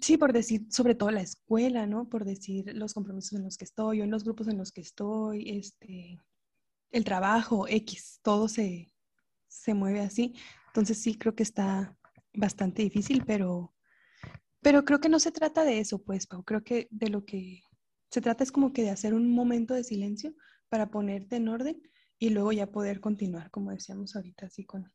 sí, 0.00 0.16
por 0.16 0.32
decir, 0.32 0.66
sobre 0.70 0.94
todo 0.94 1.10
la 1.10 1.22
escuela, 1.22 1.86
¿no? 1.86 2.08
Por 2.08 2.24
decir 2.24 2.74
los 2.74 2.94
compromisos 2.94 3.32
en 3.34 3.44
los 3.44 3.56
que 3.56 3.64
estoy, 3.64 4.00
o 4.00 4.04
en 4.04 4.10
los 4.10 4.24
grupos 4.24 4.48
en 4.48 4.58
los 4.58 4.72
que 4.72 4.80
estoy, 4.80 5.50
este, 5.50 6.18
el 6.90 7.04
trabajo, 7.04 7.66
X, 7.68 8.20
todo 8.22 8.48
se, 8.48 8.92
se 9.48 9.74
mueve 9.74 10.00
así. 10.00 10.34
Entonces 10.68 10.98
sí 10.98 11.16
creo 11.16 11.34
que 11.34 11.44
está, 11.44 11.96
bastante 12.34 12.82
difícil, 12.82 13.24
pero, 13.24 13.73
pero 14.64 14.86
creo 14.86 14.98
que 14.98 15.10
no 15.10 15.20
se 15.20 15.30
trata 15.30 15.62
de 15.62 15.78
eso, 15.78 16.02
pues, 16.02 16.26
Pau. 16.26 16.42
Creo 16.42 16.64
que 16.64 16.88
de 16.90 17.10
lo 17.10 17.26
que 17.26 17.62
se 18.10 18.22
trata 18.22 18.42
es 18.42 18.50
como 18.50 18.72
que 18.72 18.82
de 18.82 18.90
hacer 18.90 19.12
un 19.12 19.30
momento 19.30 19.74
de 19.74 19.84
silencio 19.84 20.34
para 20.70 20.90
ponerte 20.90 21.36
en 21.36 21.48
orden 21.48 21.82
y 22.18 22.30
luego 22.30 22.50
ya 22.50 22.72
poder 22.72 23.00
continuar, 23.00 23.50
como 23.50 23.72
decíamos 23.72 24.16
ahorita, 24.16 24.46
así 24.46 24.64
con, 24.64 24.90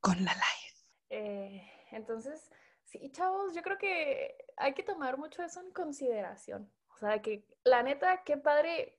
con 0.00 0.24
la 0.24 0.32
live. 0.34 0.86
Eh, 1.10 1.68
entonces, 1.90 2.48
sí, 2.84 3.10
chavos, 3.10 3.56
yo 3.56 3.62
creo 3.62 3.76
que 3.76 4.36
hay 4.56 4.72
que 4.72 4.84
tomar 4.84 5.18
mucho 5.18 5.42
eso 5.42 5.60
en 5.60 5.72
consideración. 5.72 6.72
O 6.94 6.98
sea, 6.98 7.20
que 7.20 7.44
la 7.64 7.82
neta, 7.82 8.22
qué 8.22 8.36
padre 8.36 8.95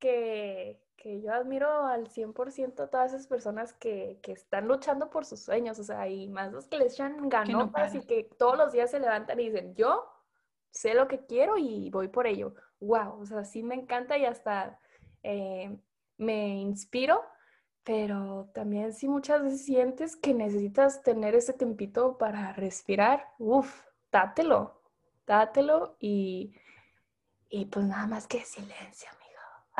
que, 0.00 0.82
que 0.96 1.20
yo 1.20 1.32
admiro 1.32 1.86
al 1.86 2.08
100% 2.08 2.80
a 2.80 2.86
todas 2.88 3.12
esas 3.12 3.28
personas 3.28 3.72
que, 3.72 4.18
que, 4.22 4.32
están 4.32 4.66
luchando 4.66 5.10
por 5.10 5.24
sus 5.24 5.40
sueños, 5.40 5.78
o 5.78 5.84
sea, 5.84 6.08
y 6.08 6.28
más 6.28 6.52
los 6.52 6.66
que 6.66 6.78
les 6.78 6.94
echan 6.94 7.28
ganotas 7.28 7.94
y 7.94 8.00
que 8.00 8.24
todos 8.38 8.58
los 8.58 8.72
días 8.72 8.90
se 8.90 8.98
levantan 8.98 9.38
y 9.38 9.50
dicen, 9.50 9.74
yo 9.76 10.10
sé 10.70 10.94
lo 10.94 11.06
que 11.06 11.24
quiero 11.26 11.56
y 11.56 11.90
voy 11.90 12.08
por 12.08 12.26
ello. 12.26 12.54
Wow, 12.80 13.20
o 13.20 13.26
sea, 13.26 13.44
sí 13.44 13.62
me 13.62 13.74
encanta 13.74 14.18
y 14.18 14.24
hasta 14.24 14.78
eh, 15.22 15.78
me 16.16 16.56
inspiro, 16.56 17.22
pero 17.84 18.50
también 18.54 18.92
si 18.92 19.08
muchas 19.08 19.42
veces 19.42 19.64
sientes 19.64 20.16
que 20.16 20.34
necesitas 20.34 21.02
tener 21.02 21.34
ese 21.34 21.52
tempito 21.52 22.18
para 22.18 22.52
respirar, 22.52 23.28
uff, 23.38 23.84
dátelo, 24.10 24.82
dátelo 25.26 25.96
y, 25.98 26.54
y 27.48 27.66
pues 27.66 27.86
nada 27.86 28.06
más 28.06 28.26
que 28.26 28.40
silencio. 28.40 29.08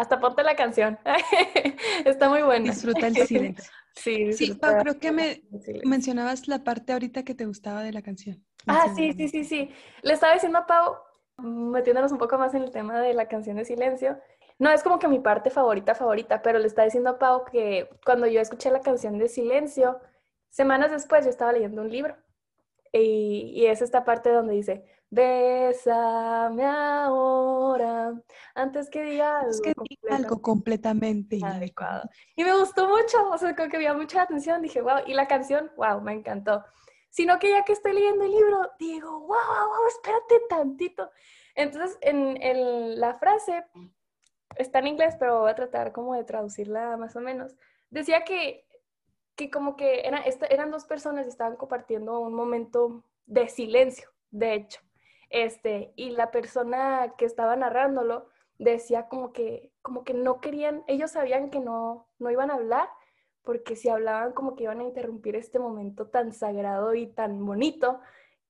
Hasta 0.01 0.19
ponte 0.19 0.43
la 0.43 0.57
canción. 0.57 0.99
Está 2.07 2.31
muy 2.31 2.43
buena. 2.43 2.71
Disfruta 2.73 3.07
el 3.07 3.17
silencio. 3.17 3.71
Sí, 3.93 4.33
sí 4.33 4.57
creo 4.57 4.99
que 4.99 5.11
me 5.11 5.43
mencionabas 5.85 6.47
la 6.47 6.63
parte 6.63 6.93
ahorita 6.93 7.25
que 7.25 7.35
te 7.35 7.45
gustaba 7.45 7.83
de 7.83 7.93
la 7.93 8.01
canción. 8.01 8.43
Ah, 8.67 8.87
sí, 8.97 9.13
sí, 9.13 9.29
sí, 9.29 9.45
sí. 9.45 9.71
Le 10.03 10.15
estaba 10.15 10.33
diciendo 10.33 10.59
a 10.59 10.67
Pau, 10.67 10.95
metiéndonos 11.37 12.13
un 12.13 12.19
poco 12.19 12.39
más 12.39 12.55
en 12.55 12.63
el 12.63 12.71
tema 12.71 13.01
de 13.01 13.13
la 13.13 13.27
canción 13.27 13.57
de 13.57 13.65
silencio, 13.65 14.17
no 14.61 14.71
es 14.71 14.83
como 14.83 14.99
que 14.99 15.09
mi 15.09 15.19
parte 15.19 15.51
favorita, 15.51 15.95
favorita, 15.95 16.41
pero 16.41 16.59
le 16.59 16.67
está 16.67 16.85
diciendo 16.85 17.11
a 17.11 17.19
Pau 17.19 17.45
que 17.45 17.91
cuando 18.05 18.27
yo 18.27 18.41
escuché 18.41 18.71
la 18.71 18.81
canción 18.81 19.19
de 19.19 19.29
Silencio, 19.29 19.99
semanas 20.51 20.93
después 20.93 21.25
yo 21.25 21.31
estaba 21.31 21.53
leyendo 21.53 21.83
un 21.83 21.91
libro. 21.91 22.17
Y, 22.93 23.65
es 23.67 23.83
esta 23.83 24.05
parte 24.05 24.31
donde 24.31 24.55
dice, 24.55 24.85
bésame 25.11 26.65
ahora, 26.65 28.15
antes 28.55 28.89
que 28.89 29.03
diga 29.03 29.41
algo, 29.41 29.61
que 29.63 29.75
algo 30.09 30.41
completamente 30.41 31.37
inadecuado. 31.37 32.09
Y 32.37 32.45
me 32.45 32.57
gustó 32.57 32.89
mucho, 32.89 33.29
o 33.29 33.37
sea, 33.37 33.55
como 33.57 33.69
que 33.69 33.77
había 33.77 33.93
mucha 33.93 34.23
atención, 34.23 34.63
dije, 34.63 34.81
wow, 34.81 35.01
y 35.07 35.15
la 35.15 35.27
canción, 35.27 35.71
wow, 35.77 36.01
me 36.01 36.13
encantó. 36.13 36.65
Sino 37.11 37.41
que 37.41 37.51
ya 37.51 37.65
que 37.65 37.73
estoy 37.73 37.93
leyendo 37.93 38.25
el 38.25 38.31
libro, 38.31 38.71
digo, 38.79 39.11
wow, 39.21 39.29
wow, 39.29 39.89
espérate 39.89 40.43
tantito. 40.49 41.11
Entonces, 41.57 41.99
en, 42.03 42.41
en 42.41 43.01
la 43.01 43.15
frase 43.15 43.65
está 44.57 44.79
en 44.79 44.87
inglés, 44.87 45.17
pero 45.19 45.41
voy 45.41 45.51
a 45.51 45.57
tratar 45.57 45.93
como 45.93 46.15
de 46.15 46.23
traducirla 46.23 46.97
más 46.97 47.17
o 47.17 47.21
menos. 47.21 47.57
Decía 47.91 48.23
que, 48.23 48.65
que 49.35 49.51
como 49.51 49.77
que 49.77 50.07
era, 50.07 50.23
eran 50.49 50.71
dos 50.71 50.85
personas 50.85 51.27
y 51.27 51.31
estaban 51.31 51.57
compartiendo 51.57 52.21
un 52.21 52.35
momento 52.35 53.05
de 53.27 53.49
silencio, 53.49 54.09
de 54.31 54.55
hecho. 54.55 54.81
Este, 55.31 55.93
y 55.97 56.11
la 56.11 56.31
persona 56.31 57.15
que 57.17 57.25
estaba 57.25 57.57
narrándolo 57.57 58.29
decía 58.59 59.09
como 59.09 59.33
que, 59.33 59.73
como 59.81 60.05
que 60.05 60.13
no 60.13 60.41
querían, 60.41 60.85
ellos 60.87 61.13
sabían 61.13 61.51
que 61.51 61.61
no, 61.61 62.09
no 62.19 62.31
iban 62.31 62.51
a 62.51 62.55
hablar, 62.55 62.89
porque 63.43 63.77
si 63.77 63.89
hablaban 63.89 64.33
como 64.33 64.55
que 64.55 64.65
iban 64.65 64.81
a 64.81 64.85
interrumpir 64.85 65.37
este 65.37 65.59
momento 65.59 66.09
tan 66.09 66.33
sagrado 66.33 66.95
y 66.95 67.07
tan 67.07 67.45
bonito, 67.47 68.01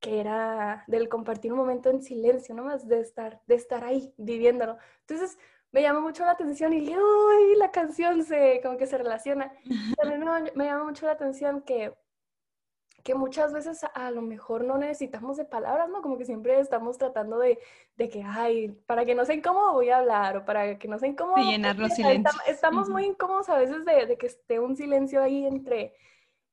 que 0.01 0.19
era 0.21 0.85
del 0.89 1.09
compartir 1.09 1.53
un 1.53 1.59
momento 1.59 1.91
en 1.91 2.03
silencio, 2.03 2.55
nomás 2.55 2.89
de 2.89 3.01
estar, 3.01 3.41
de 3.47 3.55
estar 3.55 3.85
ahí 3.85 4.15
viviéndolo. 4.17 4.79
Entonces, 5.01 5.39
me 5.73 5.83
llama 5.83 6.01
mucho 6.01 6.25
la 6.25 6.33
atención 6.33 6.73
y 6.73 6.81
uy, 6.97 7.57
la 7.57 7.71
canción 7.71 8.25
se, 8.25 8.61
como 8.63 8.79
que 8.79 8.87
se 8.87 8.99
relaciona. 8.99 9.53
También 9.97 10.25
me, 10.25 10.53
me, 10.55 10.65
llama 10.65 10.85
mucho 10.85 11.07
la 11.07 11.13
atención 11.13 11.63
que, 11.63 11.95
que 13.03 13.15
muchas 13.15 13.53
veces 13.53 13.85
a, 13.95 14.11
lo 14.11 14.23
mejor 14.23 14.65
no 14.65 14.79
necesitamos 14.79 15.37
de 15.37 15.45
palabras, 15.45 15.89
¿no? 15.89 16.03
Como 16.03 16.19
que 16.19 16.25
siempre 16.25 16.59
estamos 16.59 16.99
tratando 16.99 17.39
de, 17.39 17.59
de 17.97 18.09
que, 18.09 18.23
ay, 18.25 18.69
para 18.87 19.05
que 19.05 19.15
no 19.15 19.25
sea 19.25 19.35
incómodo 19.35 19.73
voy 19.73 19.91
a 19.91 19.99
hablar 19.99 20.37
o 20.37 20.45
para 20.45 20.79
que 20.79 20.89
no 20.89 20.99
sea 20.99 21.09
incómodo. 21.09 21.37
De 21.37 21.51
llenar 21.51 21.79
los 21.79 21.93
silencios. 21.95 22.37
Estamos, 22.47 22.89
muy 22.89 23.05
incómodos 23.05 23.49
a 23.49 23.59
veces 23.59 23.85
de, 23.85 24.07
de, 24.07 24.19
que 24.19 24.27
esté 24.27 24.61
un 24.61 24.77
silencio 24.77 25.23
ahí 25.23 25.47
entre, 25.47 25.95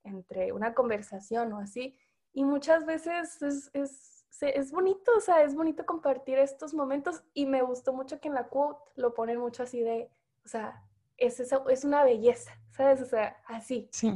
entre 0.04 0.52
una 0.52 0.74
conversación 0.74 1.52
o 1.54 1.60
así. 1.60 1.98
Y 2.34 2.44
muchas 2.44 2.86
veces 2.86 3.42
es, 3.42 3.70
es 3.74 4.18
es 4.42 4.72
bonito, 4.72 5.12
o 5.18 5.20
sea, 5.20 5.42
es 5.42 5.56
bonito 5.56 5.86
compartir 5.86 6.38
estos 6.38 6.74
momentos 6.74 7.24
y 7.34 7.46
me 7.46 7.62
gustó 7.62 7.94
mucho 7.94 8.20
que 8.20 8.28
en 8.28 8.36
la 8.36 8.48
quote 8.48 8.80
lo 8.96 9.14
ponen 9.14 9.40
mucho 9.40 9.64
así 9.64 9.82
de, 9.82 10.12
o 10.46 10.48
sea, 10.48 10.84
es, 11.18 11.40
es 11.40 11.84
una 11.84 12.04
belleza, 12.04 12.52
¿sabes? 12.70 13.02
O 13.02 13.06
sea, 13.06 13.38
así. 13.48 13.90
Sí. 13.92 14.14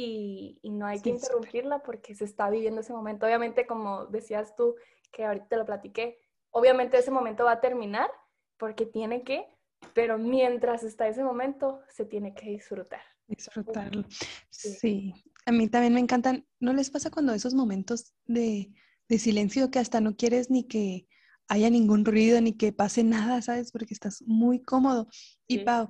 Y, 0.00 0.58
y 0.62 0.70
no 0.70 0.86
hay 0.86 1.00
que 1.00 1.10
interrumpirla 1.10 1.82
porque 1.82 2.14
se 2.14 2.24
está 2.24 2.50
viviendo 2.50 2.82
ese 2.82 2.92
momento. 2.92 3.26
Obviamente, 3.26 3.66
como 3.66 4.06
decías 4.06 4.54
tú, 4.54 4.76
que 5.10 5.24
ahorita 5.24 5.48
te 5.48 5.56
lo 5.56 5.66
platiqué, 5.66 6.18
obviamente 6.50 6.98
ese 6.98 7.10
momento 7.10 7.44
va 7.44 7.52
a 7.52 7.60
terminar 7.60 8.10
porque 8.58 8.86
tiene 8.86 9.22
que, 9.24 9.46
pero 9.94 10.18
mientras 10.18 10.82
está 10.82 11.08
ese 11.08 11.24
momento, 11.24 11.80
se 11.88 12.04
tiene 12.04 12.34
que 12.34 12.50
disfrutar. 12.50 13.00
Disfrutarlo. 13.26 14.04
sí. 14.50 15.14
A 15.46 15.52
mí 15.52 15.68
también 15.68 15.94
me 15.94 16.00
encantan, 16.00 16.46
¿no 16.60 16.72
les 16.72 16.90
pasa 16.90 17.10
cuando 17.10 17.32
esos 17.32 17.54
momentos 17.54 18.14
de 18.26 18.70
de 19.08 19.18
silencio 19.18 19.70
que 19.70 19.78
hasta 19.78 20.00
no 20.00 20.16
quieres 20.16 20.50
ni 20.50 20.64
que 20.64 21.06
haya 21.48 21.70
ningún 21.70 22.04
ruido 22.04 22.40
ni 22.40 22.52
que 22.52 22.72
pase 22.72 23.02
nada, 23.02 23.40
¿sabes? 23.40 23.72
Porque 23.72 23.94
estás 23.94 24.22
muy 24.26 24.62
cómodo. 24.62 25.08
Y 25.46 25.60
Pau, 25.60 25.88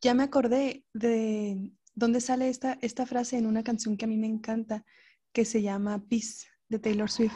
ya 0.00 0.14
me 0.14 0.22
acordé 0.22 0.84
de 0.94 1.70
dónde 1.96 2.20
sale 2.20 2.48
esta, 2.48 2.78
esta 2.80 3.06
frase 3.06 3.36
en 3.38 3.46
una 3.46 3.64
canción 3.64 3.96
que 3.96 4.04
a 4.04 4.08
mí 4.08 4.16
me 4.16 4.28
encanta, 4.28 4.84
que 5.32 5.44
se 5.44 5.62
llama 5.62 6.04
Peace, 6.08 6.46
de 6.68 6.78
Taylor 6.78 7.10
Swift. 7.10 7.34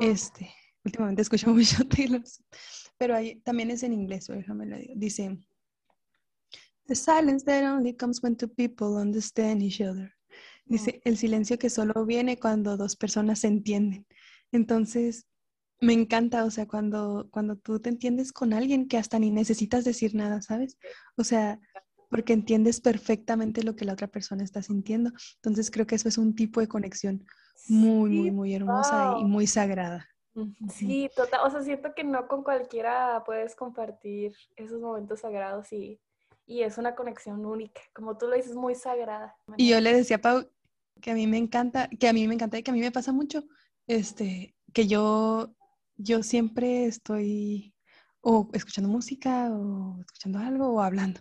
Este, 0.00 0.50
últimamente 0.84 1.22
escucho 1.22 1.48
mucho 1.54 1.86
Taylor 1.88 2.26
Swift, 2.26 2.46
pero 2.98 3.16
ahí 3.16 3.40
también 3.40 3.70
es 3.70 3.82
en 3.82 3.94
inglés, 3.94 4.26
déjame 4.26 4.66
lo 4.66 4.76
digo. 4.76 4.92
Dice, 4.96 5.38
The 6.86 6.94
silence 6.94 7.46
that 7.46 7.64
only 7.64 7.94
comes 7.94 8.22
when 8.22 8.36
two 8.36 8.48
people 8.48 9.00
understand 9.00 9.62
each 9.62 9.80
other. 9.80 10.12
Dice, 10.66 11.00
el 11.04 11.16
silencio 11.16 11.58
que 11.58 11.70
solo 11.70 12.04
viene 12.04 12.38
cuando 12.38 12.76
dos 12.76 12.96
personas 12.96 13.40
se 13.40 13.46
entienden. 13.46 14.06
Entonces, 14.52 15.26
me 15.80 15.92
encanta, 15.92 16.44
o 16.44 16.50
sea, 16.50 16.66
cuando, 16.66 17.28
cuando 17.30 17.56
tú 17.56 17.80
te 17.80 17.90
entiendes 17.90 18.32
con 18.32 18.52
alguien 18.52 18.86
que 18.88 18.98
hasta 18.98 19.18
ni 19.18 19.30
necesitas 19.30 19.84
decir 19.84 20.14
nada, 20.14 20.42
¿sabes? 20.42 20.78
O 21.16 21.24
sea, 21.24 21.60
porque 22.14 22.32
entiendes 22.32 22.80
perfectamente 22.80 23.64
lo 23.64 23.74
que 23.74 23.84
la 23.84 23.92
otra 23.92 24.06
persona 24.06 24.44
está 24.44 24.62
sintiendo. 24.62 25.10
Entonces, 25.34 25.68
creo 25.68 25.84
que 25.84 25.96
eso 25.96 26.08
es 26.08 26.16
un 26.16 26.36
tipo 26.36 26.60
de 26.60 26.68
conexión 26.68 27.26
muy, 27.66 28.10
muy, 28.10 28.30
muy 28.30 28.54
hermosa 28.54 29.16
y 29.18 29.24
muy 29.24 29.48
sagrada. 29.48 30.08
Sí, 30.72 31.10
total. 31.16 31.40
O 31.44 31.50
sea, 31.50 31.62
siento 31.62 31.92
que 31.92 32.04
no 32.04 32.28
con 32.28 32.44
cualquiera 32.44 33.24
puedes 33.26 33.56
compartir 33.56 34.32
esos 34.54 34.80
momentos 34.80 35.22
sagrados 35.22 35.72
y, 35.72 36.00
y 36.46 36.62
es 36.62 36.78
una 36.78 36.94
conexión 36.94 37.44
única. 37.44 37.80
Como 37.92 38.16
tú 38.16 38.28
lo 38.28 38.36
dices, 38.36 38.54
muy 38.54 38.76
sagrada. 38.76 39.34
Y 39.56 39.70
yo 39.70 39.80
le 39.80 39.92
decía 39.92 40.18
a 40.18 40.20
Pau 40.20 40.48
que 41.00 41.10
a 41.10 41.14
mí 41.14 41.26
me 41.26 41.38
encanta, 41.38 41.88
que 41.88 42.06
a 42.06 42.12
mí 42.12 42.28
me 42.28 42.34
encanta 42.34 42.58
y 42.58 42.62
que 42.62 42.70
a 42.70 42.74
mí 42.74 42.80
me 42.80 42.92
pasa 42.92 43.10
mucho 43.10 43.42
este, 43.88 44.54
que 44.72 44.86
yo, 44.86 45.52
yo 45.96 46.22
siempre 46.22 46.84
estoy 46.84 47.74
o 48.20 48.48
escuchando 48.52 48.88
música 48.88 49.50
o 49.50 49.98
escuchando 49.98 50.38
algo 50.38 50.74
o 50.74 50.80
hablando. 50.80 51.20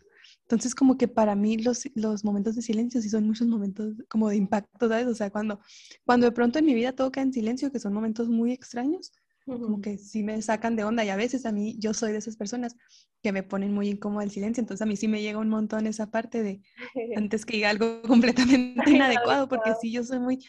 Entonces, 0.54 0.76
como 0.76 0.98
que 0.98 1.08
para 1.08 1.36
mí 1.36 1.58
los, 1.58 1.89
los 1.96 2.24
momentos 2.24 2.56
de 2.56 2.62
silencio 2.62 3.02
sí 3.02 3.10
son 3.10 3.26
muchos 3.26 3.48
momentos 3.48 3.96
como 4.08 4.30
de 4.30 4.36
impacto, 4.36 4.88
¿sabes? 4.88 5.08
O 5.08 5.16
sea, 5.16 5.30
cuando, 5.30 5.60
cuando 6.06 6.28
de 6.28 6.32
pronto 6.32 6.60
en 6.60 6.66
mi 6.66 6.74
vida 6.74 6.94
todo 6.94 7.12
queda 7.12 7.24
en 7.24 7.34
silencio, 7.34 7.72
que 7.72 7.80
son 7.80 7.94
momentos 7.94 8.30
muy 8.30 8.52
extraños, 8.52 9.12
como 9.46 9.82
que 9.82 9.98
sí 9.98 10.24
me 10.24 10.42
sacan 10.42 10.78
de 10.78 10.86
onda 10.86 11.04
y 11.04 11.10
a 11.10 11.18
veces 11.18 11.46
a 11.46 11.52
mí 11.52 11.76
yo 11.78 11.94
soy 11.94 12.13
de 12.13 12.20
esas 12.20 12.38
personas 12.38 12.78
que 13.22 13.34
me 13.34 13.44
ponen 13.44 13.74
muy 13.74 13.89
incómoda 13.89 14.24
el 14.24 14.32
silencio, 14.32 14.62
entonces 14.62 14.82
a 14.82 14.86
mí 14.86 14.96
sí 14.96 15.10
me 15.10 15.22
llega 15.22 15.38
un 15.38 15.50
montón 15.50 15.86
esa 15.86 16.10
parte 16.12 16.42
de 16.44 16.62
antes 17.18 17.46
que 17.46 17.58
diga 17.58 17.70
algo 17.70 18.02
completamente 18.08 18.89
inadecuado, 18.89 19.50
porque 19.50 19.74
sí 19.82 19.92
yo 19.92 20.04
soy 20.04 20.20
muy, 20.20 20.39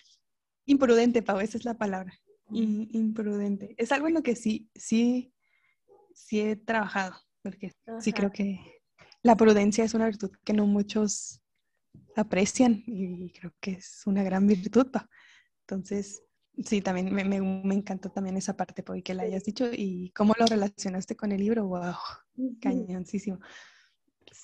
Imprudente, 0.66 1.22
Pau, 1.22 1.40
esa 1.40 1.58
es 1.58 1.64
la 1.64 1.74
palabra. 1.74 2.14
imprudente. 2.50 3.74
Es 3.76 3.92
algo 3.92 4.08
en 4.08 4.14
lo 4.14 4.22
que 4.22 4.34
sí, 4.34 4.70
sí, 4.74 5.34
sí 6.14 6.40
he 6.40 6.56
trabajado, 6.56 7.16
porque 7.42 7.72
sí 8.00 8.12
creo 8.12 8.30
que 8.32 8.60
la 9.24 9.36
prudencia 9.36 9.84
es 9.84 9.94
una 9.94 10.04
virtud 10.04 10.30
que 10.44 10.52
no 10.52 10.66
muchos 10.66 11.40
aprecian 12.14 12.84
y 12.86 13.32
creo 13.32 13.52
que 13.58 13.72
es 13.72 14.02
una 14.06 14.22
gran 14.22 14.46
virtud. 14.46 14.86
Entonces, 15.60 16.22
sí, 16.62 16.82
también 16.82 17.12
me, 17.12 17.24
me, 17.24 17.74
encantó 17.74 18.10
también 18.10 18.36
esa 18.36 18.54
parte, 18.54 18.82
Pau, 18.82 18.94
y 18.94 19.02
que 19.02 19.14
la 19.14 19.22
hayas 19.22 19.42
dicho 19.42 19.66
y 19.72 20.12
cómo 20.14 20.34
lo 20.38 20.44
relacionaste 20.44 21.16
con 21.16 21.32
el 21.32 21.40
libro. 21.40 21.66
¡Wow! 21.66 21.94
Cañoncísimo. 22.60 23.40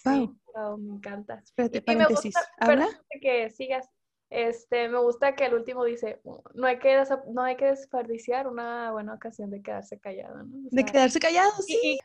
Pau. 0.03 0.35
me 0.79 0.95
encanta. 0.95 1.43
Espérate, 1.45 1.83
paréntesis. 1.83 2.35
¿Habla? 2.59 2.89
que 3.21 3.51
sigas 3.51 3.87
Este, 4.31 4.89
me 4.89 4.99
gusta 4.99 5.35
que 5.35 5.45
el 5.45 5.55
último 5.55 5.85
dice, 5.85 6.23
no 6.55 6.67
hay 6.67 6.79
que, 6.79 7.05
no 7.35 7.43
hay 7.43 7.57
que 7.57 7.67
desperdiciar 7.67 8.49
una 8.49 8.93
buena 8.93 9.13
ocasión 9.13 9.51
de 9.51 9.61
quedarse 9.61 10.01
callado, 10.01 10.43
¿no? 10.43 10.69
de 10.71 10.85
quedarse 10.87 11.21
callado, 11.21 11.53
sí. 11.67 11.99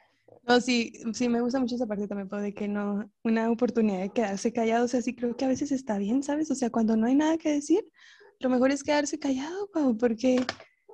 No, 0.48 0.62
sí, 0.62 0.94
sí, 1.14 1.28
me 1.28 1.42
gusta 1.42 1.60
mucho 1.60 1.76
esa 1.76 1.88
parte 1.88 2.08
también, 2.08 2.30
de 2.30 2.54
que 2.54 2.68
no, 2.68 3.12
una 3.24 3.50
oportunidad 3.50 4.00
de 4.00 4.10
quedarse 4.10 4.54
callado, 4.54 4.86
o 4.86 4.88
sea, 4.88 5.02
sí 5.02 5.16
creo 5.16 5.36
que 5.36 5.46
a 5.46 5.48
veces 5.48 5.72
está 5.72 5.98
bien, 5.98 6.22
¿sabes? 6.22 6.52
O 6.52 6.56
sea, 6.56 6.70
cuando 6.70 6.96
no 6.96 7.08
hay 7.08 7.16
nada 7.16 7.38
que 7.38 7.52
decir, 7.52 7.84
lo 8.40 8.50
mejor 8.50 8.72
es 8.72 8.84
quedarse 8.84 9.18
callado, 9.18 9.70
porque, 10.00 10.46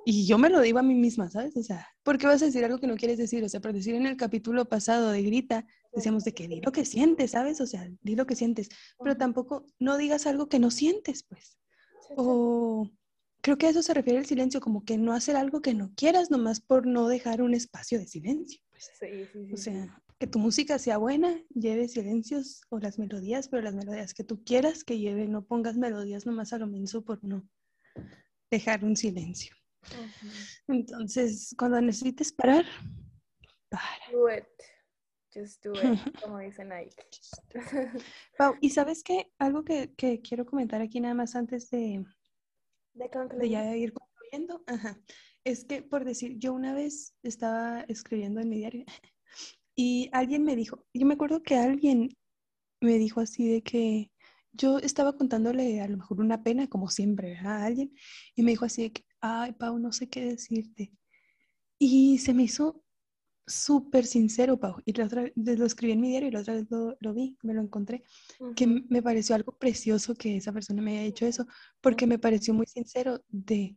y 0.06 0.26
yo 0.26 0.38
me 0.38 0.48
lo 0.48 0.60
digo 0.60 0.78
a 0.78 0.82
mí 0.82 0.94
misma, 0.94 1.30
¿sabes? 1.30 1.56
O 1.56 1.62
sea, 1.62 1.86
¿por 2.02 2.16
qué 2.16 2.26
vas 2.26 2.40
a 2.42 2.46
decir 2.46 2.64
algo 2.64 2.78
que 2.78 2.86
no 2.86 2.96
quieres 2.96 3.18
decir? 3.18 3.44
O 3.44 3.48
sea, 3.48 3.60
por 3.60 3.74
decir 3.74 3.94
en 3.94 4.06
el 4.06 4.16
capítulo 4.16 4.64
pasado 4.64 5.10
de 5.10 5.22
Grita, 5.22 5.66
decíamos 5.94 6.24
de 6.24 6.32
que 6.32 6.48
di 6.48 6.60
lo 6.60 6.72
que 6.72 6.86
sientes, 6.86 7.32
¿sabes? 7.32 7.60
O 7.60 7.66
sea, 7.66 7.88
di 8.00 8.16
lo 8.16 8.26
que 8.26 8.36
sientes, 8.36 8.70
pero 9.02 9.16
tampoco 9.18 9.66
no 9.78 9.98
digas 9.98 10.26
algo 10.26 10.48
que 10.48 10.58
no 10.58 10.70
sientes, 10.70 11.24
pues. 11.24 11.58
O 12.16 12.90
creo 13.42 13.58
que 13.58 13.66
a 13.66 13.70
eso 13.70 13.82
se 13.82 13.92
refiere 13.92 14.18
el 14.18 14.26
silencio, 14.26 14.60
como 14.60 14.84
que 14.84 14.96
no 14.96 15.12
hacer 15.12 15.36
algo 15.36 15.60
que 15.60 15.74
no 15.74 15.92
quieras, 15.94 16.30
nomás 16.30 16.60
por 16.60 16.86
no 16.86 17.08
dejar 17.08 17.42
un 17.42 17.54
espacio 17.54 17.98
de 17.98 18.06
silencio. 18.06 18.60
Pues. 18.98 18.98
Sí, 18.98 19.26
sí, 19.32 19.46
sí, 19.46 19.54
o 19.54 19.56
sea, 19.56 20.02
que 20.18 20.26
tu 20.26 20.38
música 20.38 20.78
sea 20.78 20.98
buena, 20.98 21.40
lleve 21.54 21.88
silencios 21.88 22.62
o 22.70 22.78
las 22.78 22.98
melodías, 22.98 23.48
pero 23.48 23.62
las 23.62 23.74
melodías 23.74 24.14
que 24.14 24.24
tú 24.24 24.42
quieras 24.44 24.84
que 24.84 24.98
lleve, 24.98 25.26
no 25.28 25.44
pongas 25.44 25.76
melodías 25.76 26.26
nomás 26.26 26.52
a 26.52 26.58
lo 26.58 26.66
menso 26.66 27.04
por 27.04 27.22
no 27.24 27.48
dejar 28.50 28.84
un 28.84 28.96
silencio. 28.96 29.54
Entonces, 30.68 31.54
cuando 31.58 31.80
necesites 31.80 32.32
parar, 32.32 32.64
para. 33.68 34.10
Do 34.12 34.28
it. 34.30 34.46
Just 35.34 35.64
do 35.64 35.72
it, 35.72 35.80
como 36.22 36.38
dice 36.38 36.64
Nike. 36.64 36.94
Pau, 38.38 38.56
y 38.60 38.70
sabes 38.70 39.02
qué? 39.02 39.32
Algo 39.38 39.64
que, 39.64 39.94
que, 39.94 40.20
quiero 40.20 40.44
comentar 40.44 40.82
aquí 40.82 41.00
nada 41.00 41.14
más 41.14 41.34
antes 41.34 41.70
de, 41.70 42.04
de, 42.94 43.48
ya 43.48 43.76
ir 43.76 43.92
concluyendo. 43.92 44.62
Ajá. 44.66 44.98
Es 45.44 45.64
que, 45.64 45.82
por 45.82 46.04
decir, 46.04 46.38
yo 46.38 46.52
una 46.52 46.74
vez 46.74 47.14
estaba 47.22 47.80
escribiendo 47.82 48.40
en 48.40 48.48
mi 48.48 48.58
diario 48.58 48.84
y 49.74 50.08
alguien 50.12 50.44
me 50.44 50.56
dijo, 50.56 50.84
yo 50.94 51.06
me 51.06 51.14
acuerdo 51.14 51.42
que 51.42 51.56
alguien 51.56 52.16
me 52.80 52.98
dijo 52.98 53.20
así 53.20 53.48
de 53.48 53.62
que 53.62 54.10
yo 54.52 54.78
estaba 54.78 55.16
contándole 55.16 55.80
a 55.80 55.88
lo 55.88 55.96
mejor 55.96 56.20
una 56.20 56.42
pena, 56.42 56.68
como 56.68 56.88
siempre, 56.88 57.38
a 57.38 57.64
alguien, 57.64 57.94
y 58.34 58.42
me 58.42 58.50
dijo 58.50 58.64
así 58.66 58.82
de 58.82 58.92
que, 58.92 59.04
ay, 59.20 59.52
Pau, 59.52 59.78
no 59.78 59.92
sé 59.92 60.08
qué 60.08 60.24
decirte. 60.24 60.92
Y 61.78 62.18
se 62.18 62.34
me 62.34 62.44
hizo 62.44 62.82
súper 63.46 64.06
sincero, 64.06 64.58
Pau. 64.58 64.76
Y 64.84 64.92
la 64.92 65.06
otra 65.06 65.22
vez 65.22 65.58
lo 65.58 65.66
escribí 65.66 65.92
en 65.92 66.00
mi 66.00 66.10
diario 66.10 66.28
y 66.28 66.32
la 66.32 66.40
otra 66.40 66.54
vez 66.54 66.66
lo, 66.70 67.14
vi, 67.14 67.36
me 67.42 67.54
lo 67.54 67.62
encontré, 67.62 68.04
que 68.56 68.66
me 68.66 69.02
pareció 69.02 69.34
algo 69.34 69.56
precioso 69.58 70.14
que 70.14 70.36
esa 70.36 70.52
persona 70.52 70.82
me 70.82 70.92
haya 70.92 71.04
dicho 71.04 71.26
eso, 71.26 71.46
porque 71.80 72.06
me 72.06 72.18
pareció 72.18 72.54
muy 72.54 72.66
sincero 72.66 73.24
de, 73.28 73.74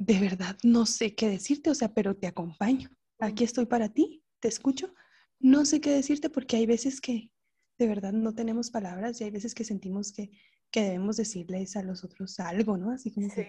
de 0.00 0.18
verdad, 0.18 0.56
no 0.62 0.86
sé 0.86 1.14
qué 1.14 1.28
decirte, 1.28 1.68
o 1.68 1.74
sea, 1.74 1.92
pero 1.92 2.16
te 2.16 2.26
acompaño. 2.26 2.88
Aquí 3.18 3.44
estoy 3.44 3.66
para 3.66 3.90
ti, 3.90 4.24
te 4.40 4.48
escucho. 4.48 4.94
No 5.38 5.66
sé 5.66 5.82
qué 5.82 5.90
decirte 5.90 6.30
porque 6.30 6.56
hay 6.56 6.64
veces 6.64 7.02
que 7.02 7.30
de 7.78 7.86
verdad 7.86 8.14
no 8.14 8.34
tenemos 8.34 8.70
palabras 8.70 9.20
y 9.20 9.24
hay 9.24 9.30
veces 9.30 9.54
que 9.54 9.62
sentimos 9.62 10.12
que, 10.12 10.30
que 10.70 10.82
debemos 10.82 11.18
decirles 11.18 11.76
a 11.76 11.82
los 11.82 12.02
otros 12.02 12.40
algo, 12.40 12.78
¿no? 12.78 12.92
Así 12.92 13.10
como 13.10 13.28
sí. 13.28 13.42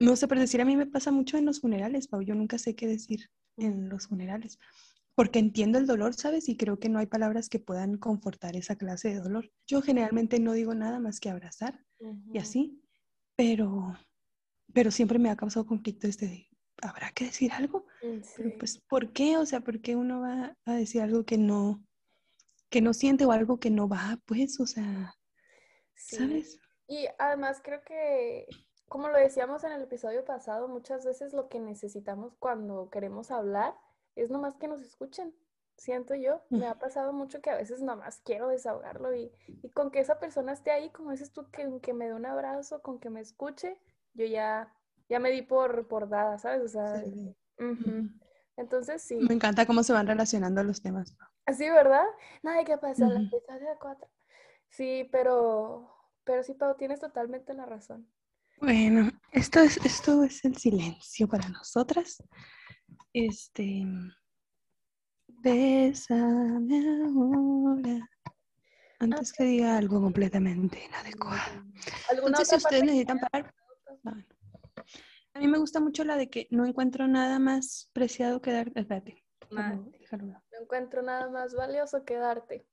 No 0.00 0.14
sé, 0.14 0.28
pero 0.28 0.40
decir 0.40 0.60
a 0.60 0.64
mí 0.64 0.76
me 0.76 0.86
pasa 0.86 1.10
mucho 1.10 1.36
en 1.36 1.46
los 1.46 1.60
funerales, 1.60 2.06
Pau. 2.06 2.22
Yo 2.22 2.36
nunca 2.36 2.56
sé 2.56 2.76
qué 2.76 2.86
decir 2.86 3.28
en 3.56 3.88
los 3.88 4.06
funerales, 4.06 4.60
porque 5.16 5.40
entiendo 5.40 5.78
el 5.78 5.88
dolor, 5.88 6.14
¿sabes? 6.14 6.48
Y 6.48 6.56
creo 6.56 6.78
que 6.78 6.88
no 6.88 7.00
hay 7.00 7.06
palabras 7.06 7.48
que 7.48 7.58
puedan 7.58 7.96
confortar 7.96 8.54
esa 8.54 8.76
clase 8.76 9.08
de 9.08 9.18
dolor. 9.18 9.50
Yo 9.66 9.82
generalmente 9.82 10.38
no 10.38 10.52
digo 10.52 10.76
nada 10.76 11.00
más 11.00 11.18
que 11.18 11.28
abrazar 11.28 11.84
y 12.32 12.38
así, 12.38 12.80
pero, 13.34 13.98
pero 14.72 14.90
siempre 14.90 15.18
me 15.18 15.30
ha 15.30 15.36
causado 15.36 15.66
conflicto 15.66 16.06
este 16.06 16.26
de, 16.26 16.48
¿habrá 16.82 17.10
que 17.12 17.26
decir 17.26 17.52
algo? 17.52 17.86
Mm, 18.02 18.58
pues, 18.58 18.78
¿por 18.78 19.12
qué? 19.12 19.36
O 19.36 19.46
sea, 19.46 19.60
¿por 19.60 19.80
qué 19.80 19.96
uno 19.96 20.20
va 20.20 20.56
a 20.64 20.74
decir 20.74 21.02
algo 21.02 21.24
que 21.24 21.38
no, 21.38 21.82
que 22.70 22.80
no 22.80 22.94
siente 22.94 23.24
o 23.24 23.32
algo 23.32 23.58
que 23.58 23.70
no 23.70 23.88
va, 23.88 24.18
pues? 24.26 24.60
O 24.60 24.66
sea, 24.66 25.14
¿sabes? 25.94 26.60
Y 26.86 27.06
además 27.18 27.60
creo 27.62 27.82
que 27.84 28.46
como 28.88 29.08
lo 29.08 29.18
decíamos 29.18 29.64
en 29.64 29.72
el 29.72 29.82
episodio 29.82 30.24
pasado, 30.24 30.66
muchas 30.66 31.04
veces 31.04 31.34
lo 31.34 31.48
que 31.48 31.60
necesitamos 31.60 32.34
cuando 32.38 32.88
queremos 32.90 33.30
hablar 33.30 33.74
es 34.16 34.30
nomás 34.30 34.56
que 34.56 34.66
nos 34.66 34.80
escuchen. 34.80 35.34
Siento 35.76 36.14
yo, 36.16 36.40
me 36.50 36.66
ha 36.66 36.76
pasado 36.76 37.12
mucho 37.12 37.40
que 37.40 37.50
a 37.50 37.56
veces 37.56 37.82
nomás 37.82 38.20
quiero 38.24 38.48
desahogarlo 38.48 39.14
y, 39.14 39.30
con 39.74 39.92
que 39.92 40.00
esa 40.00 40.18
persona 40.18 40.52
esté 40.52 40.72
ahí, 40.72 40.90
como 40.90 41.12
dices 41.12 41.32
tú, 41.32 41.48
que, 41.52 41.68
que 41.80 41.92
me 41.92 42.06
dé 42.06 42.14
un 42.14 42.26
abrazo, 42.26 42.82
con 42.82 42.98
que 42.98 43.10
me 43.10 43.20
escuche, 43.20 43.78
yo 44.18 44.26
ya, 44.26 44.74
ya 45.08 45.20
me 45.20 45.30
di 45.30 45.42
por, 45.42 45.86
por 45.86 46.08
dada, 46.08 46.38
¿sabes? 46.38 46.62
O 46.62 46.68
sea, 46.68 47.02
entonces 48.56 49.00
sí. 49.00 49.16
Me 49.16 49.34
encanta 49.34 49.64
cómo 49.64 49.82
se 49.84 49.92
van 49.92 50.08
relacionando 50.08 50.62
los 50.64 50.82
temas. 50.82 51.16
Así, 51.46 51.68
¿verdad? 51.70 52.04
Nada, 52.42 52.64
¿qué 52.64 52.76
pasa? 52.76 53.06
La 53.06 53.20
episodio 53.20 53.78
cuatro. 53.80 54.08
Sí, 54.68 55.08
pero, 55.12 55.88
pero 56.24 56.42
sí, 56.42 56.54
Pau, 56.54 56.76
tienes 56.76 57.00
totalmente 57.00 57.54
la 57.54 57.64
razón. 57.64 58.10
Bueno, 58.60 59.08
esto 59.30 59.60
es, 59.60 59.76
esto 59.84 60.24
es 60.24 60.44
el 60.44 60.56
silencio 60.56 61.28
para 61.28 61.48
nosotras. 61.48 62.22
Este. 63.12 63.84
Bésame 65.28 67.04
ahora. 67.04 68.10
Antes 68.98 69.32
que 69.32 69.44
diga 69.44 69.78
algo 69.78 70.02
completamente 70.02 70.84
inadecuado. 70.84 71.64
Entonces, 72.10 72.48
si 72.48 72.56
ustedes 72.56 72.82
necesitan 72.82 73.20
parar. 73.20 73.54
A 74.04 75.40
mí 75.40 75.48
me 75.48 75.58
gusta 75.58 75.80
mucho 75.80 76.04
la 76.04 76.16
de 76.16 76.28
que 76.28 76.48
no 76.50 76.66
encuentro 76.66 77.06
nada 77.06 77.38
más 77.38 77.90
preciado 77.92 78.40
que 78.40 78.52
darte. 78.52 78.80
Espérate. 78.80 79.24
No 79.50 79.92
encuentro 80.60 81.02
nada 81.02 81.28
más 81.30 81.54
valioso 81.54 82.04
que 82.04 82.16
darte. 82.16 82.66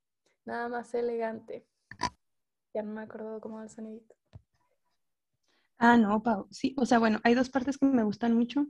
Nada 0.44 0.68
más 0.68 0.92
elegante. 0.94 1.66
Ya 2.74 2.82
no 2.82 2.92
me 2.92 3.02
acuerdo 3.02 3.40
cómo 3.40 3.56
va 3.56 3.64
el 3.64 3.70
sonidito. 3.70 4.14
Ah, 5.78 5.96
no, 5.96 6.22
Pau. 6.22 6.46
Sí, 6.50 6.74
o 6.78 6.86
sea, 6.86 6.98
bueno, 6.98 7.20
hay 7.24 7.34
dos 7.34 7.50
partes 7.50 7.78
que 7.78 7.86
me 7.86 8.04
gustan 8.04 8.34
mucho. 8.34 8.66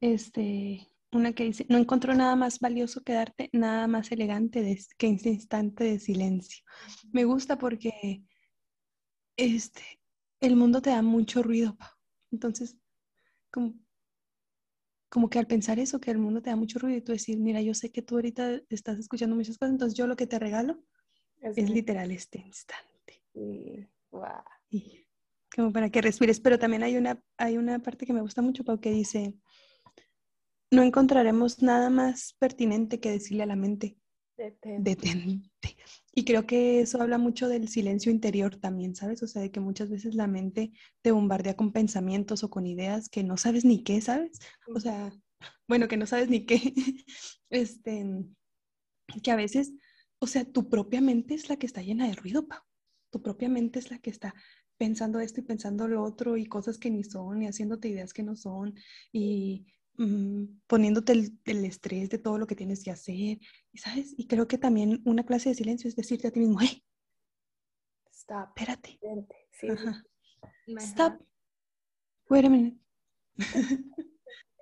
Este, 0.00 0.86
una 1.12 1.32
que 1.32 1.44
dice, 1.44 1.66
no 1.68 1.78
encontró 1.78 2.14
nada 2.14 2.36
más 2.36 2.60
valioso 2.60 3.02
que 3.02 3.14
darte, 3.14 3.48
nada 3.52 3.86
más 3.86 4.12
elegante 4.12 4.78
que 4.98 5.08
este 5.08 5.30
instante 5.30 5.84
de 5.84 5.98
silencio. 5.98 6.64
Me 7.12 7.24
gusta 7.24 7.56
porque 7.56 8.22
este, 9.36 9.82
el 10.46 10.56
mundo 10.56 10.82
te 10.82 10.90
da 10.90 11.02
mucho 11.02 11.42
ruido, 11.42 11.76
Pau. 11.76 11.88
Entonces, 12.30 12.76
como, 13.50 13.74
como 15.08 15.30
que 15.30 15.38
al 15.38 15.46
pensar 15.46 15.78
eso, 15.78 16.00
que 16.00 16.10
el 16.10 16.18
mundo 16.18 16.42
te 16.42 16.50
da 16.50 16.56
mucho 16.56 16.78
ruido 16.78 16.98
y 16.98 17.02
tú 17.02 17.12
decir, 17.12 17.38
mira, 17.38 17.60
yo 17.62 17.74
sé 17.74 17.90
que 17.90 18.02
tú 18.02 18.16
ahorita 18.16 18.60
estás 18.68 18.98
escuchando 18.98 19.36
muchas 19.36 19.58
cosas, 19.58 19.72
entonces 19.72 19.96
yo 19.96 20.06
lo 20.06 20.16
que 20.16 20.26
te 20.26 20.38
regalo 20.38 20.82
es, 21.40 21.70
literal 21.70 22.10
este 22.10 22.38
instante. 22.38 23.22
Y, 23.34 23.86
wow 24.10 24.42
como 25.56 25.72
para 25.72 25.90
que 25.90 26.02
respires, 26.02 26.38
pero 26.38 26.58
también 26.58 26.82
hay 26.82 26.96
una, 26.96 27.22
hay 27.38 27.56
una 27.56 27.78
parte 27.78 28.06
que 28.06 28.12
me 28.12 28.20
gusta 28.20 28.42
mucho, 28.42 28.62
Pau, 28.62 28.78
que 28.78 28.90
dice, 28.90 29.34
no 30.70 30.82
encontraremos 30.82 31.62
nada 31.62 31.88
más 31.88 32.34
pertinente 32.38 33.00
que 33.00 33.10
decirle 33.10 33.44
a 33.44 33.46
la 33.46 33.56
mente, 33.56 33.96
detente. 34.36 35.76
Y 36.18 36.24
creo 36.24 36.46
que 36.46 36.80
eso 36.80 37.02
habla 37.02 37.18
mucho 37.18 37.46
del 37.46 37.68
silencio 37.68 38.10
interior 38.10 38.56
también, 38.56 38.96
¿sabes? 38.96 39.22
O 39.22 39.26
sea, 39.26 39.42
de 39.42 39.50
que 39.50 39.60
muchas 39.60 39.90
veces 39.90 40.14
la 40.14 40.26
mente 40.26 40.72
te 41.02 41.10
bombardea 41.12 41.56
con 41.56 41.72
pensamientos 41.72 42.42
o 42.42 42.48
con 42.48 42.66
ideas 42.66 43.10
que 43.10 43.22
no 43.22 43.36
sabes 43.36 43.66
ni 43.66 43.84
qué, 43.84 44.00
¿sabes? 44.00 44.38
O 44.74 44.80
sea, 44.80 45.12
bueno, 45.68 45.88
que 45.88 45.98
no 45.98 46.06
sabes 46.06 46.30
ni 46.30 46.46
qué. 46.46 46.56
este, 47.50 48.06
que 49.22 49.30
a 49.30 49.36
veces, 49.36 49.74
o 50.18 50.26
sea, 50.26 50.46
tu 50.46 50.70
propia 50.70 51.02
mente 51.02 51.34
es 51.34 51.50
la 51.50 51.56
que 51.56 51.66
está 51.66 51.82
llena 51.82 52.08
de 52.08 52.14
ruido, 52.14 52.48
Pau. 52.48 52.62
Tu 53.10 53.20
propia 53.20 53.50
mente 53.50 53.78
es 53.78 53.90
la 53.90 53.98
que 53.98 54.08
está 54.08 54.34
pensando 54.78 55.20
esto 55.20 55.40
y 55.40 55.44
pensando 55.44 55.86
lo 55.86 56.02
otro 56.02 56.38
y 56.38 56.46
cosas 56.46 56.78
que 56.78 56.90
ni 56.90 57.04
son 57.04 57.42
y 57.42 57.46
haciéndote 57.46 57.88
ideas 57.88 58.14
que 58.14 58.22
no 58.22 58.36
son 58.36 58.74
y 59.12 59.66
poniéndote 60.66 61.12
el, 61.12 61.64
estrés 61.64 62.10
de 62.10 62.18
todo 62.18 62.38
lo 62.38 62.46
que 62.46 62.56
tienes 62.56 62.82
que 62.84 62.90
hacer. 62.90 63.38
Y 63.72 63.78
sabes, 63.78 64.14
y 64.16 64.26
creo 64.26 64.48
que 64.48 64.58
también 64.58 65.02
una 65.04 65.24
clase 65.24 65.50
de 65.50 65.54
silencio 65.54 65.88
es 65.88 65.96
decirte 65.96 66.28
a 66.28 66.30
ti 66.30 66.40
mismo, 66.40 66.58
hey, 66.60 66.82
stop, 68.10 68.48
espérate. 68.48 68.98
Sí, 69.50 69.68
Stop. 70.78 71.22
Wait 72.28 72.44
a 72.44 72.48
minute. 72.48 72.76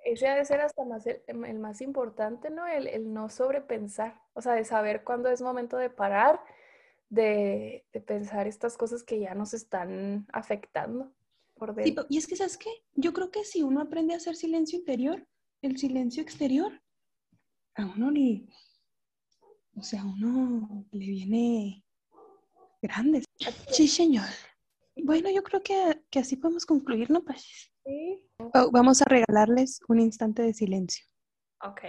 Ese 0.05 0.27
ha 0.27 0.35
de 0.35 0.45
ser 0.45 0.61
hasta 0.61 0.85
más 0.85 1.07
el, 1.07 1.59
más 1.59 1.81
importante, 1.81 2.51
¿no? 2.51 2.67
El, 2.67 2.87
el 2.87 3.11
no 3.11 3.27
sobrepensar, 3.29 4.21
o 4.33 4.41
sea, 4.41 4.53
de 4.53 4.63
saber 4.63 5.03
cuándo 5.03 5.29
es 5.29 5.41
momento 5.41 5.77
de 5.77 5.89
parar 5.89 6.39
de, 7.09 7.85
pensar 8.05 8.47
estas 8.47 8.77
cosas 8.77 9.03
que 9.03 9.19
ya 9.19 9.33
nos 9.35 9.53
están 9.53 10.27
afectando. 10.31 11.11
Por 11.55 11.73
dentro. 11.73 12.05
y 12.09 12.17
es 12.17 12.27
que, 12.27 12.35
¿sabes 12.35 12.57
qué? 12.57 12.69
Yo 12.95 13.13
creo 13.13 13.31
que 13.31 13.43
si 13.43 13.63
uno 13.63 13.81
aprende 13.81 14.13
a 14.13 14.17
hacer 14.17 14.35
silencio 14.35 14.77
interior, 14.77 15.27
el 15.61 15.77
silencio 15.77 16.21
exterior, 16.21 16.81
a 17.75 17.85
uno 17.85 18.11
le, 18.11 18.45
o 19.75 19.83
sea, 19.83 20.01
a 20.01 20.05
uno 20.05 20.85
le 20.91 21.05
viene 21.05 21.85
grande. 22.81 23.23
Sí, 23.71 23.87
señor. 23.87 24.27
Bueno, 25.03 25.29
yo 25.29 25.43
creo 25.43 25.61
que, 25.61 26.01
que 26.09 26.19
así 26.19 26.35
podemos 26.37 26.65
concluir, 26.65 27.09
¿no, 27.09 27.23
Pachis? 27.23 27.71
Sí. 27.85 28.21
Oh, 28.37 28.69
vamos 28.71 29.01
a 29.01 29.05
regalarles 29.05 29.79
un 29.87 29.99
instante 29.99 30.41
de 30.41 30.53
silencio. 30.53 31.05
Ok. 31.61 31.81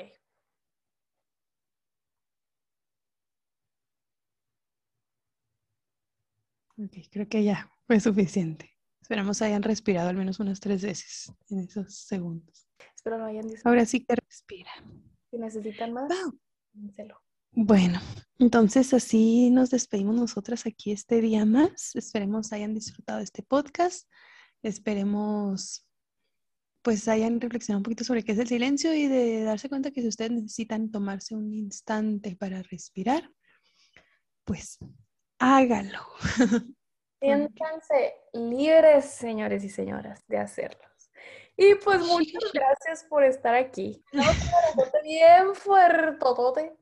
Ok, 6.78 6.92
creo 7.10 7.28
que 7.28 7.42
ya 7.42 7.72
fue 7.86 8.00
suficiente. 8.00 8.75
Esperamos 9.06 9.40
hayan 9.40 9.62
respirado 9.62 10.08
al 10.08 10.16
menos 10.16 10.40
unas 10.40 10.58
tres 10.58 10.82
veces 10.82 11.32
en 11.48 11.60
esos 11.60 11.94
segundos. 11.94 12.66
Espero 12.96 13.18
no 13.18 13.26
hayan. 13.26 13.46
Ahora 13.62 13.86
sí 13.86 14.04
que 14.04 14.16
respira. 14.16 14.72
Si 15.30 15.38
necesitan 15.38 15.92
más, 15.92 16.08
Wow. 16.08 16.40
Bueno, 17.52 18.00
entonces 18.40 18.92
así 18.92 19.50
nos 19.50 19.70
despedimos 19.70 20.16
nosotras 20.16 20.66
aquí 20.66 20.90
este 20.90 21.20
día 21.20 21.44
más. 21.44 21.94
Esperemos 21.94 22.52
hayan 22.52 22.74
disfrutado 22.74 23.20
este 23.20 23.44
podcast. 23.44 24.10
Esperemos 24.64 25.86
pues 26.82 27.06
hayan 27.06 27.40
reflexionado 27.40 27.78
un 27.78 27.84
poquito 27.84 28.02
sobre 28.02 28.24
qué 28.24 28.32
es 28.32 28.38
el 28.38 28.48
silencio 28.48 28.92
y 28.92 29.06
de 29.06 29.44
darse 29.44 29.68
cuenta 29.68 29.92
que 29.92 30.02
si 30.02 30.08
ustedes 30.08 30.32
necesitan 30.32 30.90
tomarse 30.90 31.36
un 31.36 31.54
instante 31.54 32.34
para 32.34 32.60
respirar, 32.64 33.30
pues 34.42 34.78
hágalo. 35.38 36.00
Siéntanse 37.20 38.14
libres, 38.32 39.06
señores 39.06 39.64
y 39.64 39.70
señoras, 39.70 40.22
de 40.28 40.38
hacerlos. 40.38 41.10
Y 41.56 41.74
pues 41.76 42.00
muchas 42.00 42.52
gracias 42.52 43.04
por 43.08 43.24
estar 43.24 43.54
aquí. 43.54 44.04
Bien 45.02 45.54
fuertotote. 45.54 46.76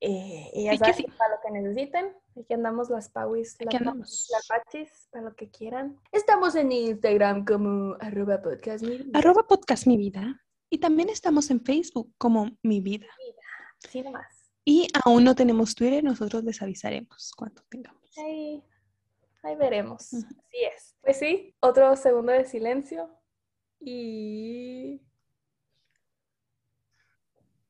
Eh, 0.00 0.50
y 0.52 0.64
ya 0.64 0.72
que 0.72 0.78
saben, 0.78 0.94
sí. 0.94 1.06
para 1.16 1.34
lo 1.34 1.40
que 1.42 1.50
necesiten, 1.50 2.12
aquí 2.38 2.52
andamos 2.52 2.90
las 2.90 3.08
pauis, 3.08 3.56
las, 3.60 3.74
andamos. 3.74 4.28
las 4.30 4.46
pachis, 4.46 5.08
para 5.10 5.24
lo 5.24 5.34
que 5.34 5.50
quieran. 5.50 5.98
Estamos 6.12 6.54
en 6.56 6.70
Instagram 6.72 7.44
como 7.44 7.96
arroba 8.00 8.42
podcast. 8.42 8.84
mi 8.84 8.98
vida. 8.98 9.18
Arroba 9.18 9.46
podcast 9.46 9.86
mi 9.86 9.96
vida. 9.96 10.40
Y 10.70 10.78
también 10.78 11.08
estamos 11.08 11.50
en 11.50 11.64
Facebook 11.64 12.12
como 12.18 12.50
mi 12.62 12.80
vida. 12.80 13.06
Sí, 13.78 14.02
nomás. 14.02 14.26
Y 14.64 14.88
aún 15.04 15.24
no 15.24 15.34
tenemos 15.34 15.74
Twitter, 15.74 16.04
nosotros 16.04 16.44
les 16.44 16.60
avisaremos 16.62 17.32
cuando 17.36 17.62
tengamos. 17.68 18.02
Ahí, 18.18 18.62
ahí 19.44 19.56
veremos. 19.56 20.12
Así 20.14 20.64
es. 20.64 20.96
Pues 21.02 21.18
sí, 21.18 21.54
otro 21.60 21.94
segundo 21.96 22.32
de 22.32 22.44
silencio. 22.44 23.10
Y... 23.80 25.00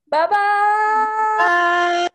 Bye 0.07 0.29
bye. 0.29 2.09